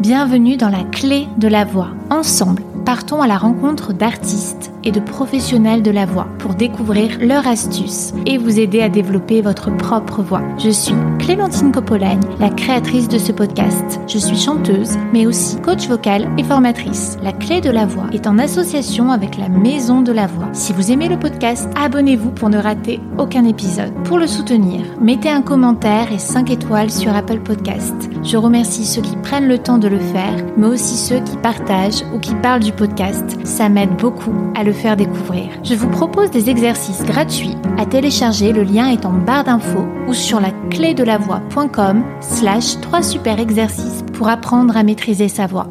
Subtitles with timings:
[0.00, 1.90] Bienvenue dans la clé de la voix.
[2.10, 7.46] Ensemble, partons à la rencontre d'artistes et de professionnels de la voix pour découvrir leurs
[7.46, 10.42] astuces et vous aider à développer votre propre voix.
[10.58, 14.00] Je suis Clémentine Copolagne, la créatrice de ce podcast.
[14.08, 17.16] Je suis chanteuse, mais aussi coach vocal et formatrice.
[17.22, 20.48] La clé de la voix est en association avec la Maison de la Voix.
[20.52, 23.92] Si vous aimez le podcast, abonnez-vous pour ne rater aucun épisode.
[24.04, 27.94] Pour le soutenir, mettez un commentaire et 5 étoiles sur Apple Podcast.
[28.24, 32.04] Je remercie ceux qui prennent le temps de le faire, mais aussi ceux qui partagent
[32.14, 33.24] ou qui parlent du podcast.
[33.44, 35.48] Ça m'aide beaucoup à le faire découvrir.
[35.64, 38.52] Je vous propose des exercices gratuits à télécharger.
[38.52, 43.02] Le lien est en barre d'infos ou sur la clé de la voix.com slash 3
[43.02, 45.68] super exercices pour apprendre à maîtriser sa voix.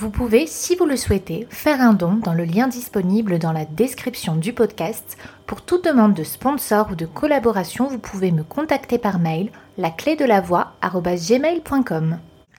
[0.00, 3.64] Vous pouvez, si vous le souhaitez, faire un don dans le lien disponible dans la
[3.64, 5.18] description du podcast.
[5.44, 9.90] Pour toute demande de sponsor ou de collaboration, vous pouvez me contacter par mail la
[9.90, 10.44] de la.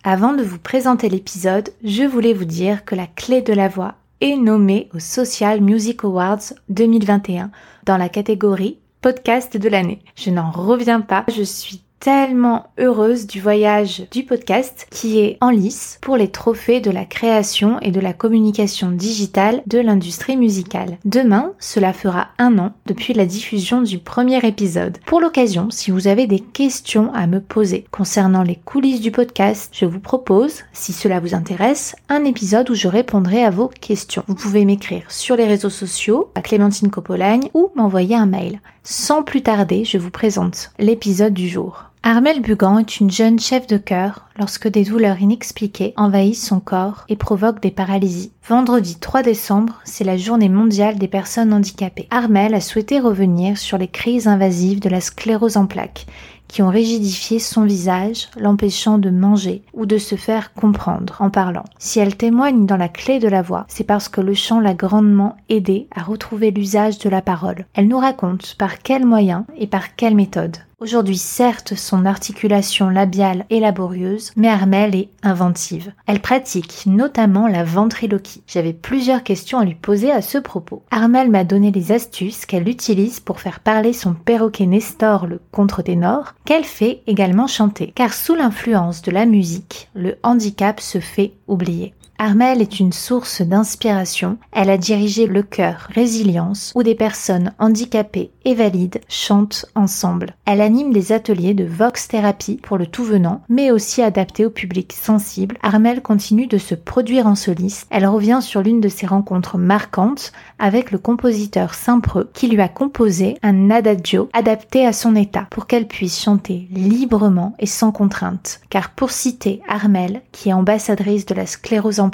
[0.04, 3.96] Avant de vous présenter l'épisode, je voulais vous dire que la clé de la voix
[4.22, 7.52] est nommée au Social Music Awards 2021
[7.86, 10.00] dans la catégorie podcast de l'année.
[10.16, 15.50] Je n'en reviens pas, je suis tellement heureuse du voyage du podcast qui est en
[15.50, 20.98] lice pour les trophées de la création et de la communication digitale de l'industrie musicale.
[21.06, 24.98] Demain, cela fera un an depuis la diffusion du premier épisode.
[25.06, 29.74] Pour l'occasion, si vous avez des questions à me poser concernant les coulisses du podcast,
[29.74, 34.24] je vous propose, si cela vous intéresse, un épisode où je répondrai à vos questions.
[34.28, 38.62] Vous pouvez m'écrire sur les réseaux sociaux à Clémentine Copolagne ou m'envoyer un mail.
[38.84, 41.89] Sans plus tarder, je vous présente l'épisode du jour.
[42.02, 47.04] Armelle Bugan est une jeune chef de cœur lorsque des douleurs inexpliquées envahissent son corps
[47.10, 48.32] et provoquent des paralysies.
[48.48, 52.08] Vendredi 3 décembre, c'est la journée mondiale des personnes handicapées.
[52.10, 56.08] Armelle a souhaité revenir sur les crises invasives de la sclérose en plaques
[56.48, 61.66] qui ont rigidifié son visage, l'empêchant de manger ou de se faire comprendre en parlant.
[61.78, 64.74] Si elle témoigne dans la clé de la voix, c'est parce que le chant l'a
[64.74, 67.66] grandement aidée à retrouver l'usage de la parole.
[67.76, 70.58] Elle nous raconte par quels moyens et par quelle méthode.
[70.82, 75.92] Aujourd'hui, certes, son articulation labiale est laborieuse, mais Armelle est inventive.
[76.08, 78.44] Elle pratique notamment la ventriloquie.
[78.48, 80.84] J'avais plusieurs questions à lui poser à ce propos.
[80.90, 86.34] Armelle m'a donné les astuces qu'elle utilise pour faire parler son perroquet Nestor, le contre-ténor,
[86.46, 87.92] qu'elle fait également chanter.
[87.94, 91.94] Car sous l'influence de la musique, le handicap se fait oublier.
[92.22, 94.38] Armelle est une source d'inspiration.
[94.52, 100.36] Elle a dirigé le chœur Résilience où des personnes handicapées et valides chantent ensemble.
[100.46, 104.50] Elle anime des ateliers de Vox Thérapie pour le tout venant, mais aussi adaptés au
[104.50, 105.58] public sensible.
[105.64, 107.88] Armelle continue de se produire en soliste.
[107.90, 112.68] Elle revient sur l'une de ses rencontres marquantes avec le compositeur Saint-Preux qui lui a
[112.68, 118.60] composé un adagio adapté à son état pour qu'elle puisse chanter librement et sans contrainte.
[118.70, 122.09] Car pour citer Armelle, qui est ambassadrice de la sclérose en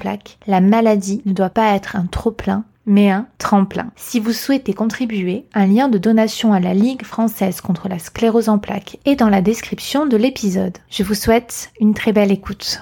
[0.48, 3.92] la maladie ne doit pas être un trop-plein, mais un tremplin.
[3.96, 8.50] Si vous souhaitez contribuer, un lien de donation à la Ligue française contre la sclérose
[8.50, 10.78] en plaques est dans la description de l'épisode.
[10.90, 12.82] Je vous souhaite une très belle écoute.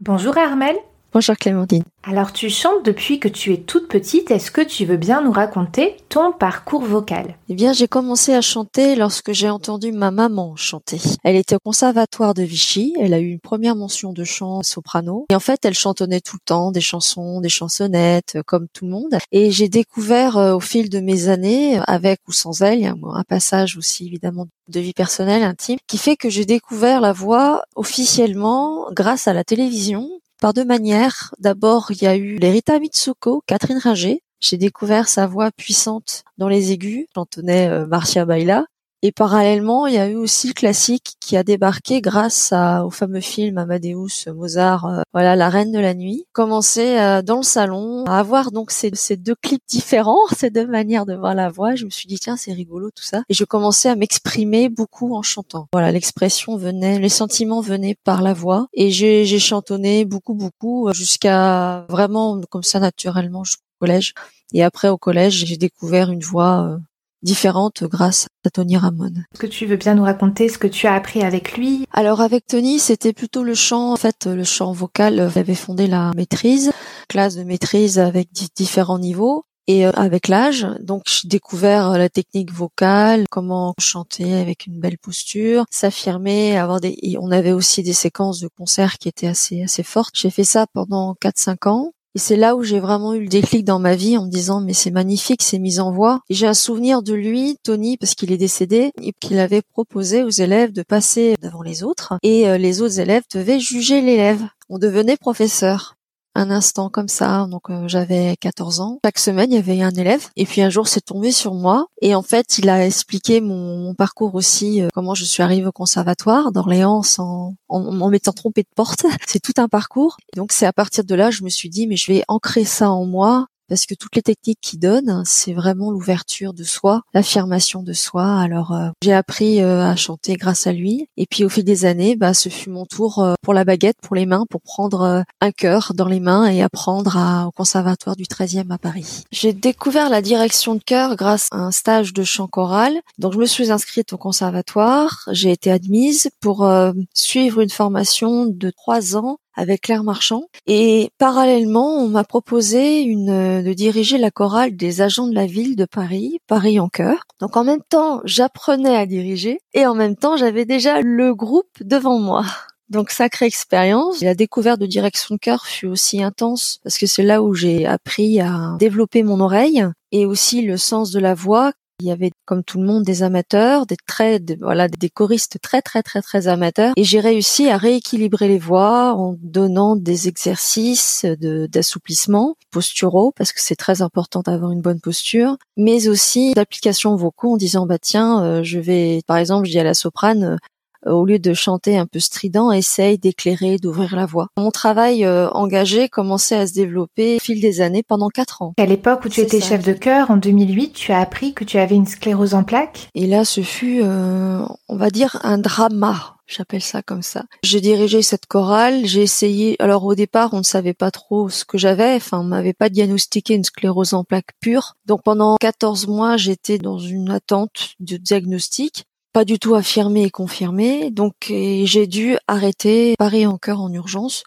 [0.00, 0.76] Bonjour Armel.
[1.16, 1.82] Bonjour Clémentine.
[2.02, 5.32] Alors tu chantes depuis que tu es toute petite, est-ce que tu veux bien nous
[5.32, 7.38] raconter ton parcours vocal?
[7.48, 11.00] Eh bien j'ai commencé à chanter lorsque j'ai entendu ma maman chanter.
[11.24, 15.24] Elle était au conservatoire de Vichy, elle a eu une première mention de chant soprano.
[15.30, 18.84] Et en fait elle chantonnait tout le temps des chansons, des chansonnettes euh, comme tout
[18.84, 19.16] le monde.
[19.32, 22.86] Et j'ai découvert euh, au fil de mes années avec ou sans elle, il y
[22.86, 27.14] a un passage aussi évidemment de vie personnelle intime qui fait que j'ai découvert la
[27.14, 30.10] voix officiellement grâce à la télévision
[30.40, 31.34] par deux manières.
[31.38, 34.22] D'abord, il y a eu l'Erita Mitsuko, Catherine Ringer.
[34.40, 38.66] J'ai découvert sa voix puissante dans les aigus, j'entonnais euh, Marcia Baila.
[39.02, 42.52] Et parallèlement, il y a eu aussi le classique qui a débarqué grâce
[42.84, 46.24] au fameux film Amadeus Mozart, euh, voilà, La Reine de la Nuit.
[46.32, 51.04] Commencé euh, dans le salon à avoir donc ces, deux clips différents, ces deux manières
[51.04, 51.74] de voir la voix.
[51.74, 53.22] Je me suis dit tiens c'est rigolo tout ça.
[53.28, 55.68] Et je commençais à m'exprimer beaucoup en chantant.
[55.72, 61.84] Voilà, l'expression venait, les sentiments venaient par la voix et j'ai chantonné beaucoup beaucoup jusqu'à
[61.90, 64.14] vraiment comme ça naturellement jusqu'au collège.
[64.54, 66.78] Et après au collège, j'ai découvert une voix
[67.22, 69.12] euh, différente grâce à Tony Ramon.
[69.32, 71.86] Est-ce que tu veux bien nous raconter ce que tu as appris avec lui?
[71.92, 75.30] Alors avec Tony, c'était plutôt le chant, en fait, le chant vocal.
[75.34, 76.72] J'avais fondé la maîtrise,
[77.08, 79.44] classe de maîtrise avec différents niveaux.
[79.68, 84.78] Et euh, avec l'âge, donc j'ai découvert euh, la technique vocale, comment chanter avec une
[84.78, 87.16] belle posture, s'affirmer, avoir des.
[87.20, 90.14] on avait aussi des séquences de concerts qui étaient assez assez fortes.
[90.14, 91.92] J'ai fait ça pendant 4-5 ans.
[92.16, 94.62] Et c'est là où j'ai vraiment eu le déclic dans ma vie en me disant
[94.62, 96.20] mais c'est magnifique, c'est mise en voix.
[96.30, 100.30] J'ai un souvenir de lui, Tony, parce qu'il est décédé, et qu'il avait proposé aux
[100.30, 104.40] élèves de passer devant les autres et euh, les autres élèves devaient juger l'élève.
[104.70, 105.95] On devenait professeur
[106.36, 107.46] un instant comme ça.
[107.50, 109.00] Donc euh, j'avais 14 ans.
[109.04, 110.28] Chaque semaine, il y avait un élève.
[110.36, 111.86] Et puis un jour, c'est tombé sur moi.
[112.02, 115.72] Et en fait, il a expliqué mon, parcours aussi, euh, comment je suis arrivée au
[115.72, 119.06] conservatoire d'Orléans en, en, en m'étant trompée de porte.
[119.26, 120.16] c'est tout un parcours.
[120.34, 122.90] donc c'est à partir de là, je me suis dit, mais je vais ancrer ça
[122.90, 127.82] en moi parce que toutes les techniques qu'il donne, c'est vraiment l'ouverture de soi, l'affirmation
[127.82, 128.38] de soi.
[128.38, 131.84] Alors euh, j'ai appris euh, à chanter grâce à lui, et puis au fil des
[131.84, 135.24] années, bah, ce fut mon tour euh, pour la baguette, pour les mains, pour prendre
[135.40, 139.24] un cœur dans les mains et apprendre au conservatoire du 13e à Paris.
[139.30, 143.00] J'ai découvert la direction de chœur grâce à un stage de chant choral.
[143.18, 146.68] Donc je me suis inscrite au conservatoire, j'ai été admise pour
[147.14, 150.44] suivre une formation de trois ans avec Claire Marchand.
[150.66, 155.76] Et parallèlement, on m'a proposé une, de diriger la chorale des agents de la ville
[155.76, 157.24] de Paris, Paris en chœur.
[157.40, 161.78] Donc en même temps, j'apprenais à diriger et en même temps, j'avais déjà le groupe
[161.80, 162.44] devant moi.
[162.88, 164.20] Donc sacrée expérience.
[164.20, 168.40] La découverte de direction chœur fut aussi intense parce que c'est là où j'ai appris
[168.40, 172.62] à développer mon oreille et aussi le sens de la voix il y avait, comme
[172.62, 176.92] tout le monde, des amateurs, des très, voilà, des choristes très, très, très, très amateurs.
[176.96, 183.60] Et j'ai réussi à rééquilibrer les voix en donnant des exercices d'assouplissement posturaux, parce que
[183.62, 188.44] c'est très important d'avoir une bonne posture, mais aussi d'application vocaux en disant, bah tiens,
[188.44, 190.58] euh, je vais, par exemple, je dis à la soprane,
[191.04, 194.48] au lieu de chanter un peu strident, essaye d'éclairer, d'ouvrir la voix.
[194.56, 198.74] Mon travail euh, engagé commençait à se développer au fil des années pendant quatre ans.
[198.78, 201.78] À l'époque où tu étais chef de chœur, en 2008, tu as appris que tu
[201.78, 203.08] avais une sclérose en plaques?
[203.14, 206.36] Et là, ce fut, euh, on va dire, un drama.
[206.46, 207.44] J'appelle ça comme ça.
[207.64, 209.74] J'ai dirigé cette chorale, j'ai essayé.
[209.80, 212.14] Alors au départ, on ne savait pas trop ce que j'avais.
[212.14, 214.94] Enfin, on m'avait pas diagnostiqué une sclérose en plaques pure.
[215.06, 219.06] Donc pendant 14 mois, j'étais dans une attente de diagnostic
[219.36, 221.10] pas du tout affirmé et confirmé.
[221.10, 224.44] Donc j'ai dû arrêter Paris en cœur en urgence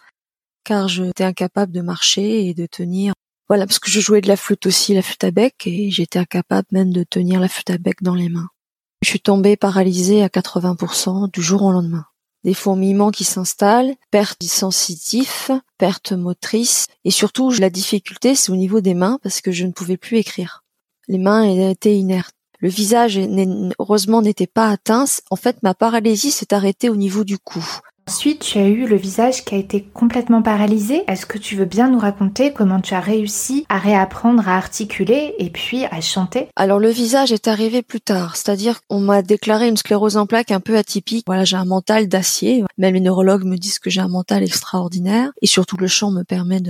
[0.64, 3.12] car j'étais incapable de marcher et de tenir.
[3.46, 6.18] Voilà, parce que je jouais de la flûte aussi, la flûte à bec, et j'étais
[6.18, 8.48] incapable même de tenir la flûte à bec dans les mains.
[9.02, 12.06] Je suis tombée paralysée à 80% du jour au lendemain.
[12.42, 18.80] Des fourmillements qui s'installent, perte sensitif, perte motrice, et surtout la difficulté c'est au niveau
[18.80, 20.64] des mains parce que je ne pouvais plus écrire.
[21.06, 22.34] Les mains étaient inertes.
[22.60, 23.18] Le visage,
[23.78, 25.06] heureusement, n'était pas atteint.
[25.30, 27.64] En fait, ma paralysie s'est arrêtée au niveau du cou.
[28.08, 31.04] Ensuite, tu as eu le visage qui a été complètement paralysé.
[31.06, 35.34] Est-ce que tu veux bien nous raconter comment tu as réussi à réapprendre à articuler
[35.38, 36.48] et puis à chanter?
[36.56, 40.50] Alors le visage est arrivé plus tard, c'est-à-dire qu'on m'a déclaré une sclérose en plaques
[40.50, 41.24] un peu atypique.
[41.26, 42.64] Voilà, j'ai un mental d'acier.
[42.78, 46.24] Même les neurologues me disent que j'ai un mental extraordinaire et surtout le chant me
[46.24, 46.60] permet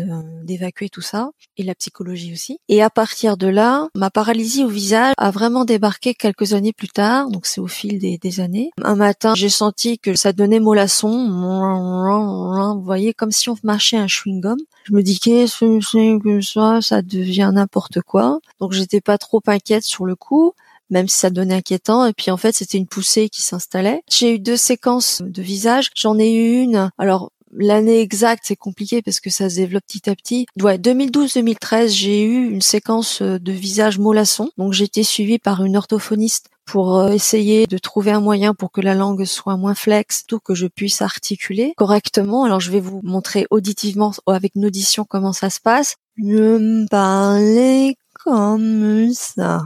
[0.44, 2.58] d'évacuer tout ça et la psychologie aussi.
[2.68, 6.88] Et à partir de là, ma paralysie au visage a vraiment débarqué quelques années plus
[6.88, 8.70] tard, donc c'est au fil des, des années.
[8.82, 14.06] Un matin, j'ai senti que ça donnait mollasson vous voyez, comme si on marchait un
[14.06, 14.58] chewing-gum.
[14.84, 18.40] Je me dis qu'est-ce que ça, ça devient n'importe quoi.
[18.60, 20.54] Donc j'étais pas trop inquiète sur le coup
[20.90, 22.04] même si ça donnait inquiétant.
[22.04, 24.02] Et puis en fait, c'était une poussée qui s'installait.
[24.10, 25.90] J'ai eu deux séquences de visage.
[25.94, 26.90] J'en ai eu une.
[26.98, 30.46] Alors l'année exacte, c'est compliqué parce que ça se développe petit à petit.
[30.60, 34.50] Ouais, 2012-2013, j'ai eu une séquence de visage mollasson.
[34.58, 38.80] Donc été suivie par une orthophoniste pour euh, essayer de trouver un moyen pour que
[38.80, 42.44] la langue soit moins flexe, tout que je puisse articuler correctement.
[42.44, 45.96] Alors je vais vous montrer auditivement avec une audition comment ça se passe.
[46.16, 49.62] Je me parlais comme ça.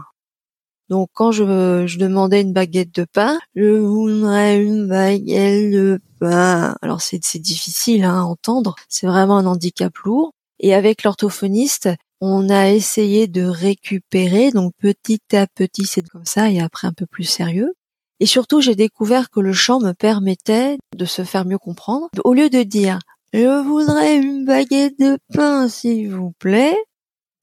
[0.91, 6.77] Donc quand je, je demandais une baguette de pain, je voudrais une baguette de pain.
[6.83, 10.33] Alors c'est difficile hein, à entendre, c'est vraiment un handicap lourd.
[10.61, 11.89] Et avec l'orthophoniste,
[12.21, 16.93] on a essayé de récupérer, donc petit à petit c'est comme ça et après un
[16.93, 17.75] peu plus sérieux.
[18.21, 22.09] Et surtout j'ai découvert que le chant me permettait de se faire mieux comprendre.
[22.25, 22.99] Au lieu de dire
[23.33, 26.77] je voudrais une baguette de pain s'il vous plaît,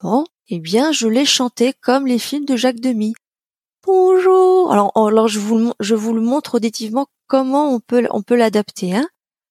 [0.00, 3.12] bon, eh bien je l'ai chanté comme les films de Jacques Demy.
[3.84, 4.72] Bonjour.
[4.72, 8.94] Alors, alors je vous je vous le montre auditivement comment on peut on peut l'adapter.
[8.94, 9.08] Hein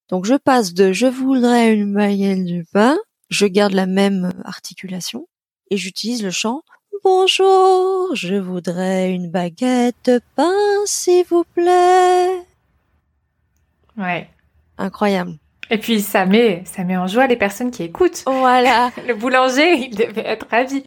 [0.10, 2.98] Donc je passe de je voudrais une baguette de pain
[3.30, 5.28] je garde la même articulation
[5.72, 6.64] et j'utilise le chant
[7.04, 10.54] Bonjour, je voudrais une baguette de pain,
[10.86, 12.46] s'il vous plaît.
[13.98, 14.30] Ouais.
[14.78, 15.38] Incroyable.
[15.72, 18.24] Et puis ça met, ça met en joie les personnes qui écoutent.
[18.28, 18.92] Voilà.
[19.08, 20.84] le boulanger, il devait être ravi.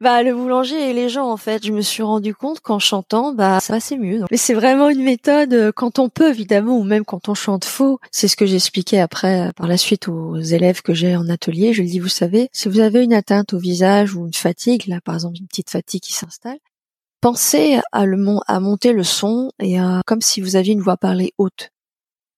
[0.00, 3.32] Bah le boulanger et les gens en fait, je me suis rendu compte qu'en chantant,
[3.32, 4.22] bah ça c'est mieux.
[4.30, 7.64] Mais c'est vraiment une méthode euh, quand on peut évidemment, ou même quand on chante
[7.64, 7.98] faux.
[8.12, 11.72] C'est ce que j'expliquais après euh, par la suite aux élèves que j'ai en atelier.
[11.72, 15.00] Je dis, vous savez, si vous avez une atteinte au visage ou une fatigue, là
[15.00, 16.58] par exemple une petite fatigue qui s'installe,
[17.20, 21.70] pensez à monter le son et à, comme si vous aviez une voix parlée haute.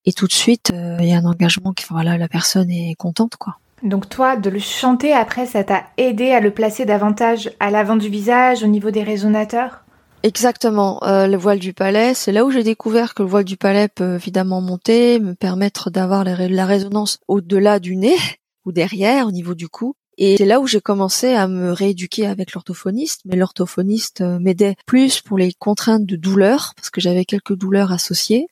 [0.07, 2.95] Et tout de suite, euh, il y a un engagement qui, voilà, la personne est
[2.95, 3.59] contente, quoi.
[3.83, 7.97] Donc toi, de le chanter après, ça t'a aidé à le placer davantage à l'avant
[7.97, 9.85] du visage, au niveau des résonateurs?
[10.23, 11.03] Exactement.
[11.05, 13.89] Euh, le voile du palais, c'est là où j'ai découvert que le voile du palais
[13.89, 18.17] peut évidemment monter, me permettre d'avoir la résonance au-delà du nez
[18.67, 19.95] ou derrière, au niveau du cou.
[20.19, 24.77] Et c'est là où j'ai commencé à me rééduquer avec l'orthophoniste, mais l'orthophoniste euh, m'aidait
[24.85, 28.47] plus pour les contraintes de douleur, parce que j'avais quelques douleurs associées.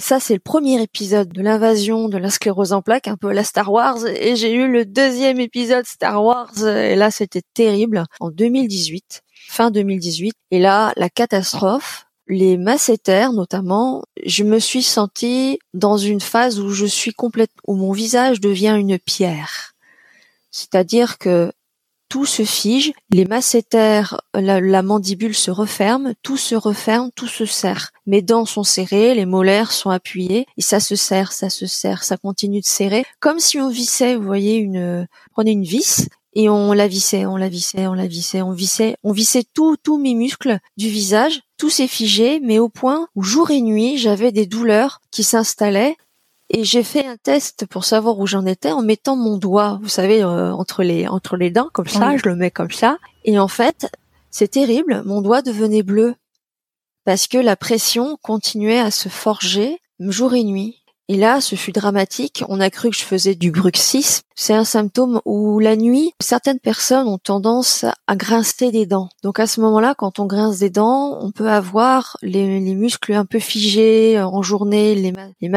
[0.00, 3.32] Et ça, c'est le premier épisode de l'invasion de la sclérose en plaques, un peu
[3.32, 4.06] la Star Wars.
[4.06, 6.56] Et j'ai eu le deuxième épisode Star Wars.
[6.66, 8.04] Et là, c'était terrible.
[8.18, 10.32] En 2018, fin 2018.
[10.52, 12.06] Et là, la catastrophe.
[12.28, 17.74] Les masséters, notamment, je me suis sentie dans une phase où je suis complète, où
[17.74, 19.74] mon visage devient une pierre.
[20.50, 21.52] C'est-à-dire que
[22.10, 27.46] tout se fige, les masséters, la, la, mandibule se referme, tout se referme, tout se
[27.46, 27.92] serre.
[28.04, 32.02] Mes dents sont serrées, les molaires sont appuyées, et ça se serre, ça se serre,
[32.02, 36.48] ça continue de serrer, comme si on vissait, vous voyez, une, prenait une vis, et
[36.48, 39.98] on la vissait, on la vissait, on la vissait, on vissait, on vissait tout, tous
[39.98, 44.32] mes muscles du visage, tout s'est figé, mais au point où jour et nuit, j'avais
[44.32, 45.96] des douleurs qui s'installaient,
[46.52, 49.88] et j'ai fait un test pour savoir où j'en étais en mettant mon doigt, vous
[49.88, 52.98] savez, euh, entre les entre les dents comme ça, je le mets comme ça.
[53.24, 53.90] Et en fait,
[54.30, 56.14] c'est terrible, mon doigt devenait bleu
[57.04, 60.79] parce que la pression continuait à se forger jour et nuit.
[61.12, 62.44] Et là, ce fut dramatique.
[62.48, 64.22] On a cru que je faisais du bruxisme.
[64.36, 69.08] C'est un symptôme où la nuit, certaines personnes ont tendance à grincer des dents.
[69.24, 73.24] Donc à ce moment-là, quand on grince des dents, on peut avoir les, muscles un
[73.24, 75.50] peu figés en journée, les, les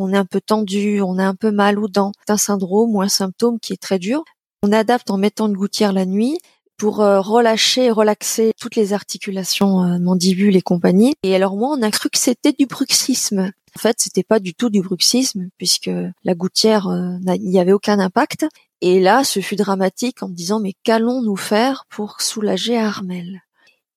[0.00, 2.10] on est un peu tendu, on a un peu mal aux dents.
[2.26, 4.24] C'est un syndrome ou un symptôme qui est très dur.
[4.64, 6.38] On adapte en mettant une gouttière la nuit
[6.76, 11.14] pour euh, relâcher, relaxer toutes les articulations euh, mandibules et compagnie.
[11.22, 13.52] Et alors moi, on a cru que c'était du bruxisme.
[13.76, 15.90] En fait, c'était pas du tout du bruxisme puisque
[16.24, 18.46] la gouttière, euh, il n'y avait aucun impact.
[18.80, 23.42] Et là, ce fut dramatique en me disant mais qu'allons-nous faire pour soulager Armel?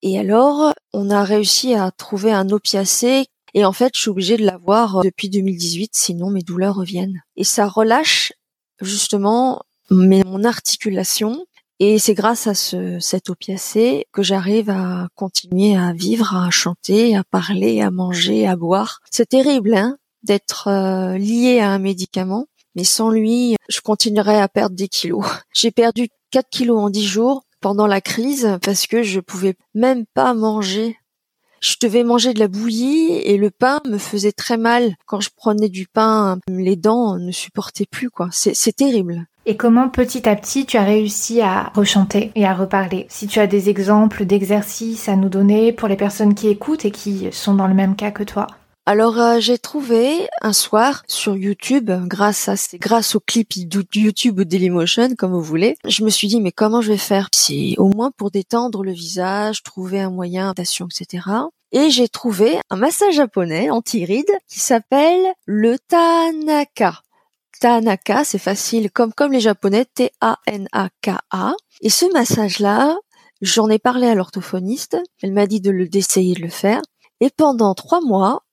[0.01, 4.37] Et alors, on a réussi à trouver un opiacé et en fait, je suis obligée
[4.37, 7.23] de l'avoir euh, depuis 2018, sinon mes douleurs reviennent.
[7.37, 8.33] Et ça relâche
[8.81, 11.45] justement mon articulation
[11.79, 17.15] et c'est grâce à ce, cet opiacé que j'arrive à continuer à vivre, à chanter,
[17.15, 19.01] à parler, à manger, à boire.
[19.11, 22.47] C'est terrible, hein, d'être euh, lié à un médicament.
[22.75, 25.25] Mais sans lui, je continuerais à perdre des kilos.
[25.53, 30.05] J'ai perdu 4 kilos en 10 jours pendant la crise parce que je pouvais même
[30.05, 30.97] pas manger.
[31.65, 34.93] Je devais manger de la bouillie et le pain me faisait très mal.
[35.07, 38.29] Quand je prenais du pain, les dents ne supportaient plus, quoi.
[38.31, 39.25] C'est terrible.
[39.47, 43.07] Et comment petit à petit tu as réussi à rechanter et à reparler?
[43.09, 46.91] Si tu as des exemples d'exercices à nous donner pour les personnes qui écoutent et
[46.91, 48.45] qui sont dans le même cas que toi
[48.87, 53.53] alors euh, j'ai trouvé un soir sur YouTube, grâce à grâce au clip
[53.95, 57.27] YouTube ou Dailymotion comme vous voulez, je me suis dit mais comment je vais faire?
[57.33, 61.27] C'est au moins pour détendre le visage, trouver un moyen d'adaptation, etc.
[61.71, 67.01] Et j'ai trouvé un massage japonais anti-rides qui s'appelle le Tanaka.
[67.59, 71.53] Tanaka, c'est facile, comme comme les japonais, T-A-N-A-K-A.
[71.81, 72.95] Et ce massage-là,
[73.41, 74.97] j'en ai parlé à l'orthophoniste.
[75.23, 76.81] Elle m'a dit de le d'essayer de le faire.
[77.19, 78.44] Et pendant trois mois,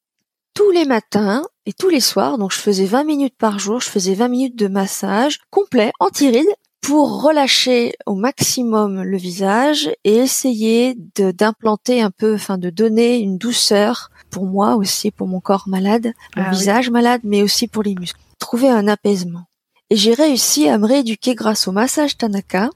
[0.54, 3.88] tous les matins et tous les soirs, donc je faisais 20 minutes par jour, je
[3.88, 10.96] faisais 20 minutes de massage complet, anti-rides, pour relâcher au maximum le visage et essayer
[11.16, 16.12] d'implanter un peu, enfin de donner une douceur pour moi aussi, pour mon corps malade,
[16.36, 19.44] mon ah visage malade, mais aussi pour les muscles trouver un apaisement.
[19.88, 22.70] Et j'ai réussi à me rééduquer grâce au massage Tanaka.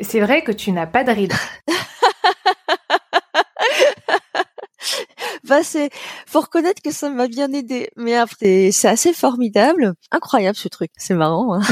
[0.00, 1.32] C'est vrai que tu n'as pas de rides.
[5.44, 5.90] bah c'est
[6.26, 10.90] faut reconnaître que ça m'a bien aidé mais après c'est assez formidable incroyable ce truc
[10.96, 11.62] c'est marrant hein.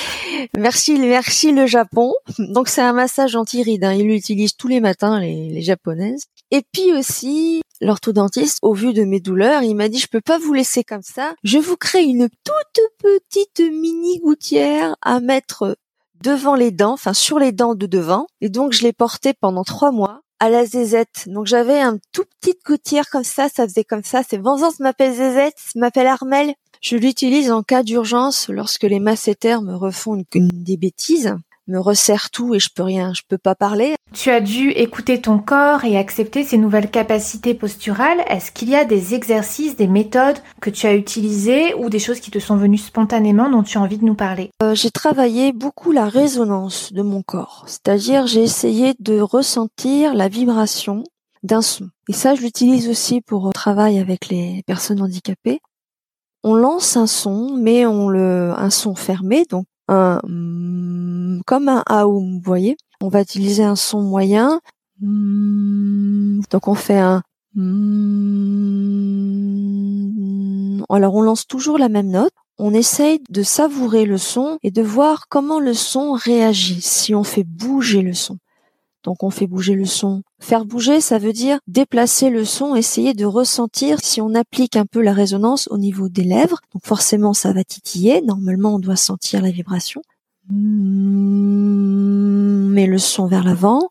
[0.58, 3.92] merci merci le Japon donc c'est un massage anti-rides hein.
[3.92, 9.04] ils l'utilisent tous les matins les, les japonaises et puis aussi l'orthodontiste, au vu de
[9.04, 11.34] mes douleurs, il m'a dit je peux pas vous laisser comme ça.
[11.42, 15.76] Je vous crée une toute petite mini gouttière à mettre
[16.22, 18.26] devant les dents, enfin sur les dents de devant.
[18.40, 21.24] Et donc je l'ai porté pendant trois mois à la zézette.
[21.28, 24.22] Donc j'avais un tout petite gouttière comme ça, ça faisait comme ça.
[24.28, 26.54] C'est ça m'appelle zézette, m'appelle Armel.
[26.80, 31.36] Je l'utilise en cas d'urgence lorsque les masséters me refont des bêtises.
[31.66, 33.94] Me resserre tout et je peux rien, je peux pas parler.
[34.12, 38.20] Tu as dû écouter ton corps et accepter ces nouvelles capacités posturales.
[38.26, 42.20] Est-ce qu'il y a des exercices, des méthodes que tu as utilisées ou des choses
[42.20, 44.50] qui te sont venues spontanément dont tu as envie de nous parler?
[44.62, 50.28] Euh, J'ai travaillé beaucoup la résonance de mon corps, c'est-à-dire j'ai essayé de ressentir la
[50.28, 51.04] vibration
[51.42, 51.88] d'un son.
[52.08, 55.60] Et ça, je l'utilise aussi pour euh, travail avec les personnes handicapées.
[56.42, 62.34] On lance un son, mais on le, un son fermé, donc mm, comme un aum,
[62.34, 62.76] vous voyez.
[63.00, 64.60] On va utiliser un son moyen.
[65.00, 67.22] Mm, donc on fait un
[67.54, 68.00] mm,
[70.90, 72.32] alors on lance toujours la même note.
[72.58, 77.24] On essaye de savourer le son et de voir comment le son réagit si on
[77.24, 78.36] fait bouger le son.
[79.02, 80.22] Donc on fait bouger le son.
[80.40, 84.86] Faire bouger, ça veut dire déplacer le son, essayer de ressentir si on applique un
[84.86, 86.60] peu la résonance au niveau des lèvres.
[86.74, 88.20] Donc forcément, ça va titiller.
[88.22, 90.02] Normalement, on doit sentir la vibration.
[90.50, 90.58] Mais
[92.86, 93.88] le son vers l'avant.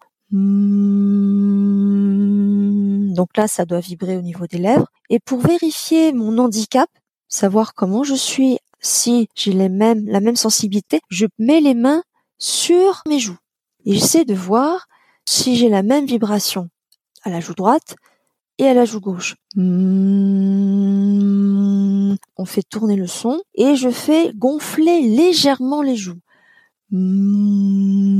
[3.16, 4.88] Donc là, ça doit vibrer au niveau des lèvres.
[5.10, 6.88] Et pour vérifier mon handicap,
[7.28, 12.04] savoir comment je suis, si j'ai la même sensibilité, je mets les mains
[12.38, 13.40] sur mes joues.
[13.86, 14.88] Et j'essaie de voir
[15.28, 16.70] si j'ai la même vibration
[17.24, 17.96] à la joue droite
[18.58, 19.36] et à la joue gauche.
[19.56, 20.50] Mmh.
[22.38, 26.20] On fait tourner le son et je fais gonfler légèrement les joues.
[26.92, 28.20] Mmh.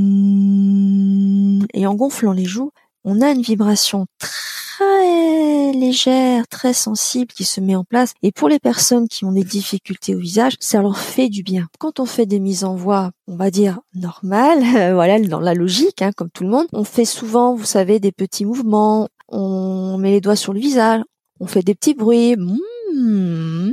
[1.74, 2.72] Et en gonflant les joues,
[3.04, 8.14] on a une vibration très légère, très sensible qui se met en place.
[8.22, 11.66] Et pour les personnes qui ont des difficultés au visage, ça leur fait du bien.
[11.78, 14.62] Quand on fait des mises en voix, on va dire normales,
[14.94, 18.12] voilà, dans la logique, hein, comme tout le monde, on fait souvent, vous savez, des
[18.12, 19.08] petits mouvements.
[19.28, 21.02] On met les doigts sur le visage,
[21.38, 22.36] on fait des petits bruits.
[22.36, 23.70] Mmh,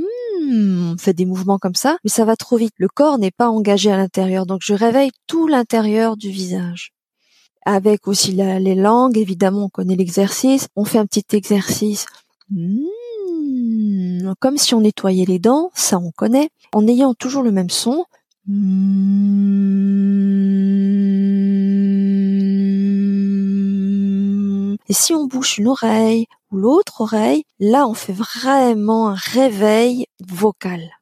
[0.50, 2.72] on fait des mouvements comme ça, mais ça va trop vite.
[2.78, 6.92] Le corps n'est pas engagé à l'intérieur, donc je réveille tout l'intérieur du visage
[7.68, 9.18] avec aussi les langues.
[9.18, 10.68] Évidemment, on connaît l'exercice.
[10.74, 12.06] On fait un petit exercice.
[12.50, 17.70] Mmh, comme si on nettoyait les dents, ça on connaît, en ayant toujours le même
[17.70, 18.06] son.
[18.46, 19.98] Mmh.
[24.90, 30.06] Et si on bouche une oreille ou l'autre oreille, là on fait vraiment un réveil
[30.26, 30.97] vocal.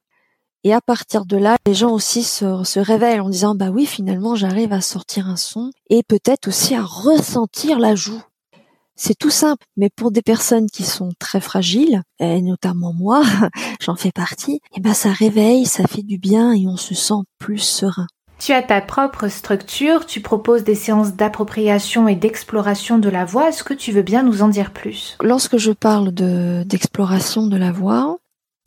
[0.67, 3.85] Et à partir de là, les gens aussi se, se révèlent en disant bah oui,
[3.85, 8.21] finalement, j'arrive à sortir un son et peut-être aussi à ressentir la joue.
[8.93, 13.23] C'est tout simple, mais pour des personnes qui sont très fragiles, et notamment moi,
[13.81, 16.95] j'en fais partie, et eh ben ça réveille, ça fait du bien et on se
[16.95, 18.07] sent plus serein.
[18.37, 23.47] Tu as ta propre structure, tu proposes des séances d'appropriation et d'exploration de la voix.
[23.47, 25.17] Est-ce que tu veux bien nous en dire plus?
[25.23, 28.17] Lorsque je parle de d'exploration de la voix,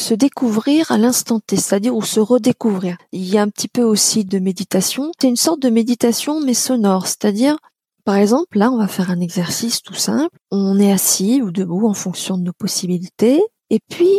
[0.00, 2.96] se découvrir à l'instant T, c'est-à-dire ou se redécouvrir.
[3.12, 5.12] Il y a un petit peu aussi de méditation.
[5.20, 7.56] C'est une sorte de méditation mais sonore, c'est-à-dire
[8.04, 10.34] par exemple, là, on va faire un exercice tout simple.
[10.50, 13.40] On est assis ou debout en fonction de nos possibilités.
[13.68, 14.16] Et puis,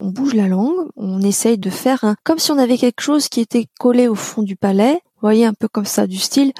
[0.00, 0.88] on bouge la langue.
[0.96, 4.16] On essaye de faire un, comme si on avait quelque chose qui était collé au
[4.16, 4.94] fond du palais.
[4.94, 6.52] Vous voyez, un peu comme ça, du style,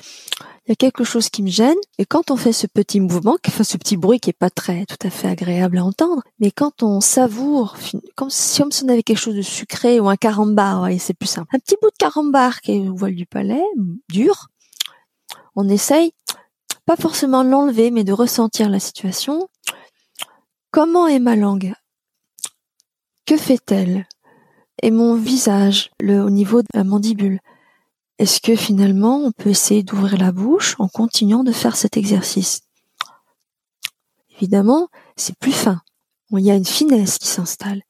[0.77, 1.77] quelque chose qui me gêne.
[1.99, 4.85] Et quand on fait ce petit mouvement, enfin ce petit bruit qui est pas très
[4.87, 7.77] tout à fait agréable à entendre, mais quand on savoure,
[8.15, 11.49] comme si on avait quelque chose de sucré ou un carambar, voyez, c'est plus simple.
[11.55, 13.63] Un petit bout de carambar qui est au voile du palais,
[14.09, 14.49] dur.
[15.57, 16.13] On essaye,
[16.87, 19.49] pas forcément l'enlever, mais de ressentir la situation.
[20.71, 21.75] Comment est ma langue?
[23.27, 24.07] Que fait-elle?
[24.83, 27.41] Et mon visage, le, au niveau de la mandibule
[28.19, 32.63] est-ce que finalement on peut essayer d'ouvrir la bouche en continuant de faire cet exercice?
[34.37, 35.83] Évidemment, c'est plus fin.
[36.31, 37.83] Il y a une finesse qui s'installe.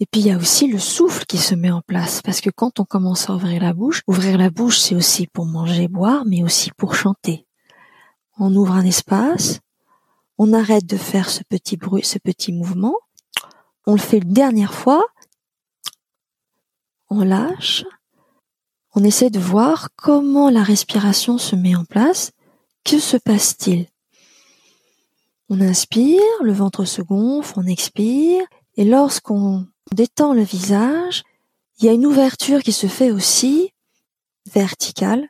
[0.00, 2.50] Et puis il y a aussi le souffle qui se met en place, parce que
[2.50, 6.24] quand on commence à ouvrir la bouche, ouvrir la bouche c'est aussi pour manger, boire,
[6.26, 7.46] mais aussi pour chanter.
[8.38, 9.60] On ouvre un espace,
[10.36, 12.96] on arrête de faire ce petit bruit, ce petit mouvement,
[13.86, 15.04] on le fait une dernière fois,
[17.08, 17.84] on lâche,
[18.94, 22.30] on essaie de voir comment la respiration se met en place.
[22.84, 23.86] Que se passe-t-il?
[25.48, 28.44] On inspire, le ventre se gonfle, on expire,
[28.76, 31.22] et lorsqu'on détend le visage,
[31.78, 33.70] il y a une ouverture qui se fait aussi
[34.52, 35.28] verticale,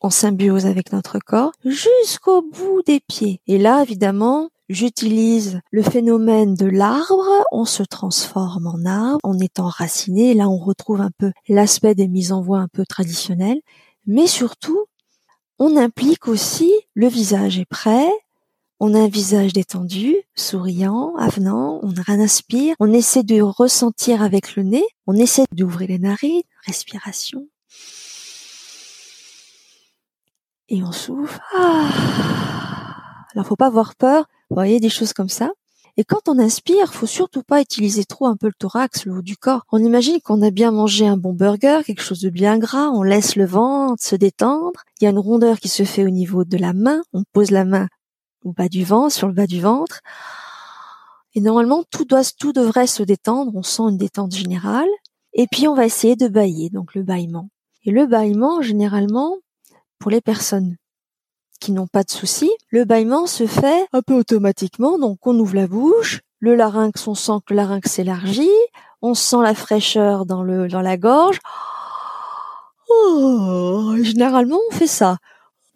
[0.00, 3.40] en symbiose avec notre corps, jusqu'au bout des pieds.
[3.46, 9.58] Et là, évidemment, J'utilise le phénomène de l'arbre, on se transforme en arbre, on est
[9.58, 13.60] enraciné, là on retrouve un peu l'aspect des mises en voix un peu traditionnelles,
[14.06, 14.86] mais surtout,
[15.58, 18.08] on implique aussi le visage est prêt,
[18.80, 24.62] on a un visage détendu, souriant, avenant, on inspire, on essaie de ressentir avec le
[24.62, 27.46] nez, on essaie d'ouvrir les narines, respiration.
[30.72, 31.38] et on souffle.
[31.54, 32.41] Ah.
[33.34, 34.26] Alors faut pas avoir peur.
[34.50, 35.50] Vous voyez des choses comme ça.
[35.98, 39.22] Et quand on inspire, faut surtout pas utiliser trop un peu le thorax, le haut
[39.22, 39.64] du corps.
[39.72, 43.02] On imagine qu'on a bien mangé un bon burger, quelque chose de bien gras, on
[43.02, 44.84] laisse le ventre se détendre.
[45.00, 47.02] Il y a une rondeur qui se fait au niveau de la main.
[47.12, 47.88] On pose la main
[48.44, 50.00] au bas du ventre, sur le bas du ventre.
[51.34, 53.52] Et normalement, tout doit, tout devrait se détendre.
[53.54, 54.88] On sent une détente générale.
[55.34, 57.48] Et puis, on va essayer de bailler, donc le bâillement.
[57.84, 59.36] Et le bâillement, généralement,
[59.98, 60.76] pour les personnes
[61.62, 64.98] qui n'ont pas de soucis, le bâillement se fait un peu automatiquement.
[64.98, 68.50] Donc on ouvre la bouche, le larynx, on sent que le larynx s'élargit,
[69.00, 71.38] on sent la fraîcheur dans le dans la gorge.
[72.90, 75.18] Oh, généralement on fait ça.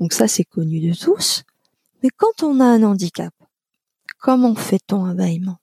[0.00, 1.44] Donc ça c'est connu de tous.
[2.02, 3.32] Mais quand on a un handicap,
[4.18, 5.58] comment fait-on un bâillement?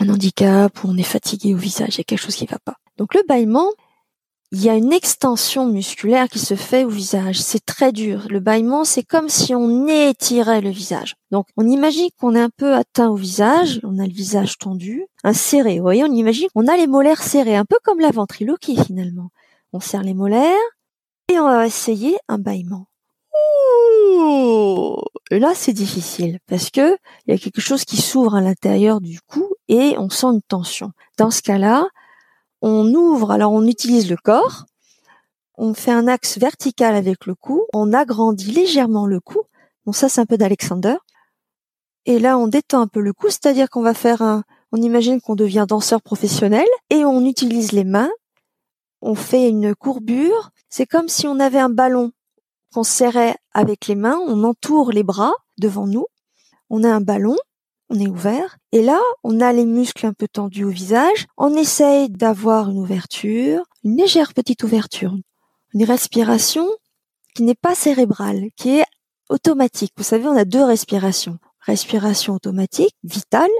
[0.00, 2.50] Un handicap où on est fatigué au visage, il y a quelque chose qui ne
[2.50, 2.76] va pas.
[2.98, 3.70] Donc le bâillement,
[4.52, 7.40] il y a une extension musculaire qui se fait au visage.
[7.40, 8.26] C'est très dur.
[8.30, 11.16] Le bâillement, c'est comme si on étirait le visage.
[11.32, 13.80] Donc, on imagine qu'on est un peu atteint au visage.
[13.82, 15.76] On a le visage tendu, un serré.
[15.76, 19.30] Vous voyez, on imagine qu'on a les molaires serrés, un peu comme la ventriloquie finalement.
[19.72, 20.54] On serre les molaires
[21.28, 22.86] et on va essayer un bâillement.
[25.30, 29.00] Et là, c'est difficile parce que il y a quelque chose qui s'ouvre à l'intérieur
[29.00, 30.92] du cou et on sent une tension.
[31.18, 31.88] Dans ce cas-là,
[32.62, 34.64] on ouvre, alors on utilise le corps,
[35.58, 39.42] on fait un axe vertical avec le cou, on agrandit légèrement le cou.
[39.84, 40.96] Bon, ça, c'est un peu d'Alexander.
[42.04, 45.20] Et là, on détend un peu le cou, c'est-à-dire qu'on va faire un, on imagine
[45.20, 48.10] qu'on devient danseur professionnel et on utilise les mains.
[49.00, 50.50] On fait une courbure.
[50.68, 52.12] C'est comme si on avait un ballon
[52.74, 54.18] qu'on serrait avec les mains.
[54.26, 56.06] On entoure les bras devant nous.
[56.68, 57.36] On a un ballon
[57.88, 58.56] on est ouvert.
[58.72, 61.26] Et là, on a les muscles un peu tendus au visage.
[61.36, 65.14] On essaye d'avoir une ouverture, une légère petite ouverture,
[65.74, 66.68] une respiration
[67.34, 68.86] qui n'est pas cérébrale, qui est
[69.28, 69.92] automatique.
[69.96, 71.38] Vous savez, on a deux respirations.
[71.60, 73.50] Respiration automatique, vitale,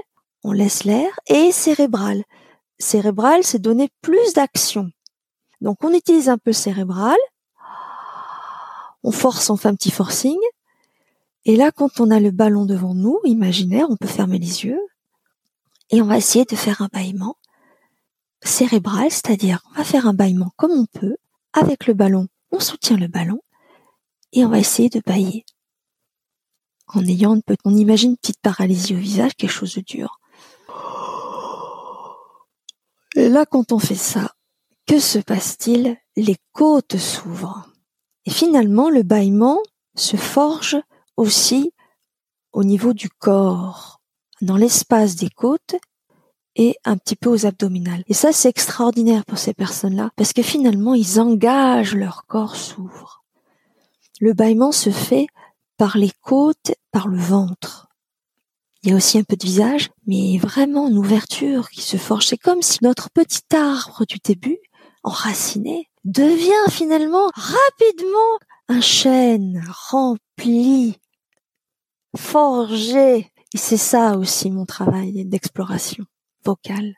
[0.43, 2.23] on laisse l'air, et cérébrale.
[2.79, 4.89] Cérébrale, c'est donner plus d'action.
[5.61, 7.17] Donc on utilise un peu cérébral,
[9.03, 10.37] on force, on fait un petit forcing,
[11.47, 14.81] et là, quand on a le ballon devant nous, imaginaire, on peut fermer les yeux
[15.89, 17.37] et on va essayer de faire un bâillement
[18.43, 21.15] cérébral, c'est-à-dire on va faire un bâillement comme on peut
[21.53, 22.27] avec le ballon.
[22.51, 23.39] On soutient le ballon
[24.33, 25.45] et on va essayer de bailler
[26.87, 30.19] en ayant on imagine une petite paralysie au visage, quelque chose de dur.
[33.15, 34.35] Et là, quand on fait ça,
[34.85, 35.97] que se passe-t-il?
[36.17, 37.69] Les côtes s'ouvrent.
[38.25, 39.59] Et finalement, le bâillement
[39.95, 40.77] se forge
[41.17, 41.73] aussi
[42.53, 44.01] au niveau du corps,
[44.41, 45.75] dans l'espace des côtes
[46.55, 48.03] et un petit peu aux abdominales.
[48.07, 53.23] Et ça, c'est extraordinaire pour ces personnes-là, parce que finalement, ils engagent leur corps s'ouvre.
[54.19, 55.27] Le bâillement se fait
[55.77, 57.87] par les côtes, par le ventre.
[58.81, 62.25] Il y a aussi un peu de visage, mais vraiment une ouverture qui se forge.
[62.25, 64.57] C'est comme si notre petit arbre du début,
[65.03, 70.97] enraciné, devient finalement rapidement un chêne rempli
[72.17, 73.31] forger.
[73.53, 76.03] Et c'est ça aussi mon travail d'exploration
[76.43, 76.93] vocale.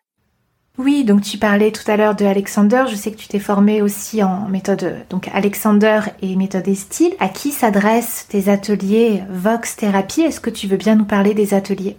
[0.79, 2.86] Oui, donc tu parlais tout à l'heure de Alexander.
[2.89, 7.15] Je sais que tu t'es formé aussi en méthode donc Alexander et méthode Estile.
[7.19, 11.53] À qui s'adressent tes ateliers Vox Therapy Est-ce que tu veux bien nous parler des
[11.53, 11.97] ateliers?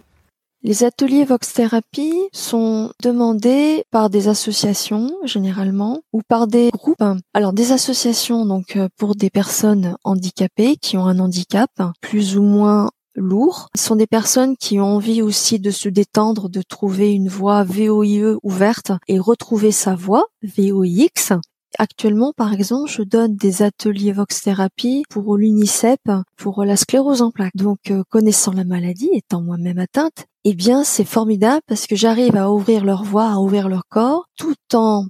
[0.63, 7.03] Les ateliers Vox Therapy sont demandés par des associations généralement ou par des groupes.
[7.35, 12.43] Alors des associations donc euh, pour des personnes handicapées qui ont un handicap plus ou
[12.43, 13.69] moins lourds.
[13.77, 17.65] Ce sont des personnes qui ont envie aussi de se détendre, de trouver une voie
[17.65, 21.33] VOIE ouverte et retrouver sa voix VOIX.
[21.79, 25.99] Actuellement, par exemple, je donne des ateliers Vox Thérapie pour l'UNICEF,
[26.37, 27.55] pour la sclérose en plaques.
[27.55, 32.35] Donc, euh, connaissant la maladie, étant moi-même atteinte, eh bien, c'est formidable parce que j'arrive
[32.35, 35.07] à ouvrir leur voix, à ouvrir leur corps, tout en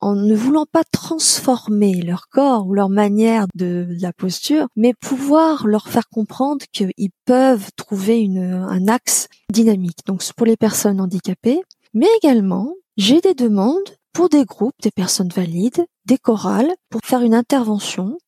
[0.00, 5.66] en ne voulant pas transformer leur corps ou leur manière de, la posture, mais pouvoir
[5.66, 9.98] leur faire comprendre qu'ils peuvent trouver une, un axe dynamique.
[10.06, 11.60] Donc pour les personnes handicapées,
[11.94, 17.22] mais également j'ai des demandes pour des groupes, des personnes valides, des chorales, pour faire
[17.22, 18.18] une intervention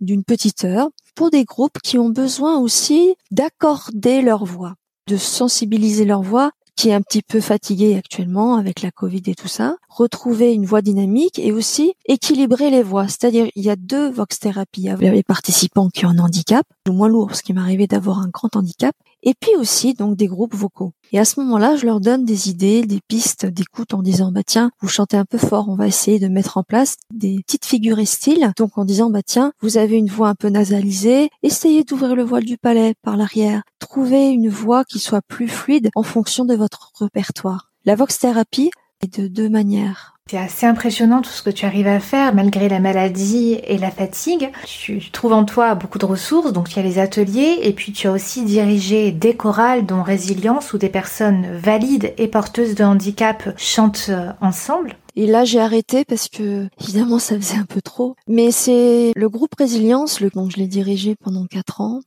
[0.00, 4.74] d'une petite heure, pour des groupes qui ont besoin aussi d'accorder leur voix,
[5.08, 6.50] de sensibiliser leur voix
[6.82, 10.66] qui est un petit peu fatigué actuellement avec la Covid et tout ça, retrouver une
[10.66, 13.06] voix dynamique et aussi équilibrer les voix.
[13.06, 14.80] C'est-à-dire, il y a deux vox thérapies.
[14.80, 17.86] Il y a les participants qui ont un handicap, ou moins lourd, parce qu'il m'arrivait
[17.86, 18.96] d'avoir un grand handicap.
[19.22, 20.92] Et puis aussi donc des groupes vocaux.
[21.12, 24.42] Et à ce moment-là, je leur donne des idées, des pistes d'écoute en disant bah
[24.44, 27.66] tiens, vous chantez un peu fort, on va essayer de mettre en place des petites
[27.66, 28.50] figures styles.
[28.56, 32.24] Donc en disant bah tiens, vous avez une voix un peu nasalisée, essayez d'ouvrir le
[32.24, 33.62] voile du palais par l'arrière.
[33.78, 37.72] Trouvez une voix qui soit plus fluide en fonction de votre répertoire.
[37.84, 38.70] La vox thérapie
[39.02, 40.12] est de deux manières.
[40.30, 43.90] C'est assez impressionnant tout ce que tu arrives à faire malgré la maladie et la
[43.90, 44.50] fatigue.
[44.64, 47.92] Tu, trouves en toi beaucoup de ressources, donc il y a les ateliers et puis
[47.92, 52.84] tu as aussi dirigé des chorales dont Résilience où des personnes valides et porteuses de
[52.84, 54.96] handicap chantent euh, ensemble.
[55.16, 58.16] Et là, j'ai arrêté parce que, évidemment, ça faisait un peu trop.
[58.26, 62.00] Mais c'est le groupe Résilience, le, dont je l'ai dirigé pendant quatre ans,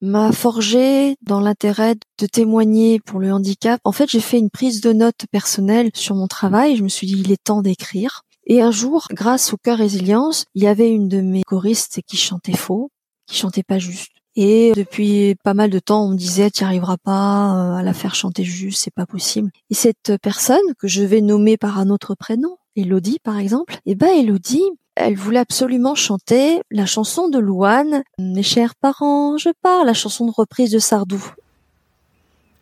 [0.00, 3.80] m'a forgé dans l'intérêt de témoigner pour le handicap.
[3.84, 6.76] En fait, j'ai fait une prise de notes personnelle sur mon travail.
[6.76, 8.22] Je me suis dit, il est temps d'écrire.
[8.46, 12.16] Et un jour, grâce au cœur résilience, il y avait une de mes choristes qui
[12.16, 12.90] chantait faux,
[13.26, 14.12] qui chantait pas juste.
[14.36, 17.94] Et depuis pas mal de temps, on me disait, tu arriveras pas euh, à la
[17.94, 19.50] faire chanter juste, c'est pas possible.
[19.70, 23.94] Et cette personne, que je vais nommer par un autre prénom, Elodie par exemple, eh
[23.94, 24.62] ben Elodie,
[24.96, 30.26] elle voulait absolument chanter la chanson de Louane, Mes chers parents, je pars, la chanson
[30.26, 31.22] de reprise de Sardou.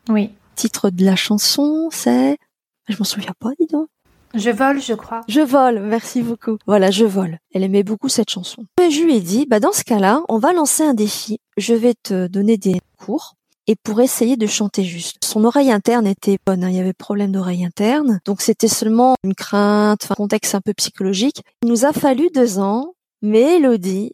[0.08, 0.30] Oui.
[0.56, 2.36] Titre de la chanson, c'est...
[2.88, 3.88] Je m'en souviens pas, dis donc.
[4.34, 5.20] Je vole, je crois.
[5.28, 6.58] Je vole, merci beaucoup.
[6.66, 7.38] Voilà, je vole.
[7.54, 8.64] Elle aimait beaucoup cette chanson.
[8.78, 11.38] je lui ai dit, bah dans ce cas-là, on va lancer un défi.
[11.56, 15.24] Je vais te donner des cours et pour essayer de chanter juste.
[15.24, 19.14] Son oreille interne était bonne, hein, il y avait problème d'oreille interne, donc c'était seulement
[19.24, 21.42] une crainte, un contexte un peu psychologique.
[21.62, 24.12] Il nous a fallu deux ans, mais Elodie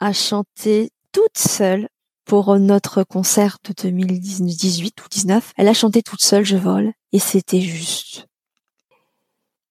[0.00, 1.88] a chanté toute seule
[2.24, 5.52] pour notre concert de 2018 ou 19.
[5.56, 8.26] Elle a chanté toute seule Je vole et c'était juste.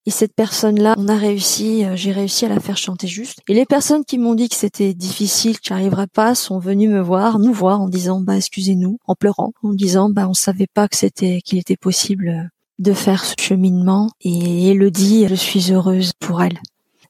[0.07, 3.39] Et cette personne-là, on a réussi, euh, j'ai réussi à la faire chanter juste.
[3.49, 7.01] Et les personnes qui m'ont dit que c'était difficile, que j'arriverais pas, sont venues me
[7.01, 10.87] voir, nous voir, en disant, bah, excusez-nous, en pleurant, en disant, bah, on savait pas
[10.87, 12.43] que c'était, qu'il était possible euh,
[12.77, 14.11] de faire ce cheminement.
[14.21, 16.59] Et Elodie, je suis heureuse pour elle.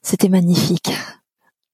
[0.00, 0.90] C'était magnifique.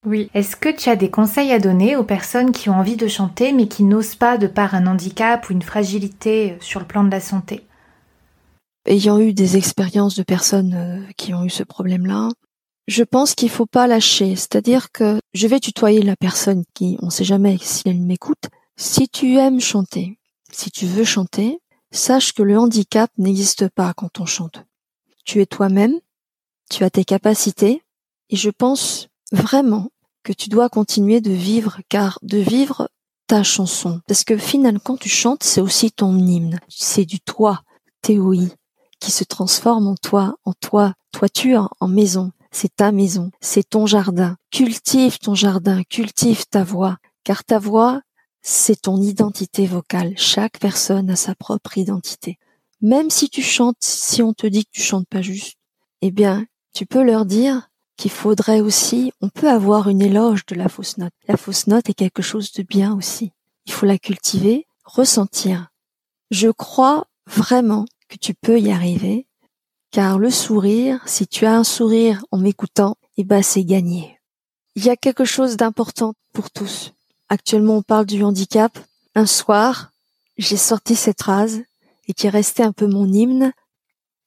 [0.05, 0.29] Oui.
[0.33, 3.53] Est-ce que tu as des conseils à donner aux personnes qui ont envie de chanter
[3.53, 7.11] mais qui n'osent pas de par un handicap ou une fragilité sur le plan de
[7.11, 7.63] la santé?
[8.85, 12.29] Ayant eu des expériences de personnes euh, qui ont eu ce problème-là,
[12.87, 14.35] je pense qu'il faut pas lâcher.
[14.35, 18.49] C'est-à-dire que je vais tutoyer la personne qui, on sait jamais si elle m'écoute.
[18.75, 20.19] Si tu aimes chanter,
[20.51, 21.59] si tu veux chanter,
[21.91, 24.63] sache que le handicap n'existe pas quand on chante.
[25.25, 25.99] Tu es toi-même,
[26.69, 27.83] tu as tes capacités,
[28.29, 29.89] et je pense vraiment
[30.23, 32.89] que tu dois continuer de vivre, car de vivre
[33.27, 34.01] ta chanson.
[34.07, 36.59] Parce que finalement, quand tu chantes, c'est aussi ton hymne.
[36.67, 37.61] C'est du toi,
[38.01, 38.49] théoï
[39.03, 42.31] qui se transforme en toi, en toi, toiture, en maison.
[42.51, 44.37] C'est ta maison, c'est ton jardin.
[44.49, 48.01] Cultive ton jardin, cultive ta voix, car ta voix,
[48.41, 50.13] c'est ton identité vocale.
[50.15, 52.37] Chaque personne a sa propre identité.
[52.79, 55.57] Même si tu chantes, si on te dit que tu chantes pas juste,
[56.01, 60.55] eh bien, tu peux leur dire qu'il faudrait aussi, on peut avoir une éloge de
[60.55, 61.13] la fausse note.
[61.27, 63.31] La fausse note est quelque chose de bien aussi.
[63.65, 65.67] Il faut la cultiver, ressentir.
[66.31, 67.85] Je crois vraiment
[68.17, 69.27] tu peux y arriver,
[69.91, 74.19] car le sourire, si tu as un sourire en m'écoutant, eh ben c'est gagné.
[74.75, 76.93] Il y a quelque chose d'important pour tous.
[77.29, 78.77] Actuellement, on parle du handicap.
[79.15, 79.91] Un soir,
[80.37, 81.61] j'ai sorti cette phrase
[82.07, 83.53] et qui est restée un peu mon hymne,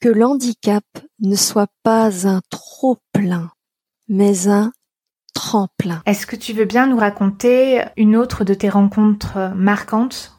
[0.00, 0.84] que l'handicap
[1.20, 3.50] ne soit pas un trop plein,
[4.08, 4.72] mais un
[5.34, 6.02] tremplin.
[6.06, 10.35] Est-ce que tu veux bien nous raconter une autre de tes rencontres marquantes?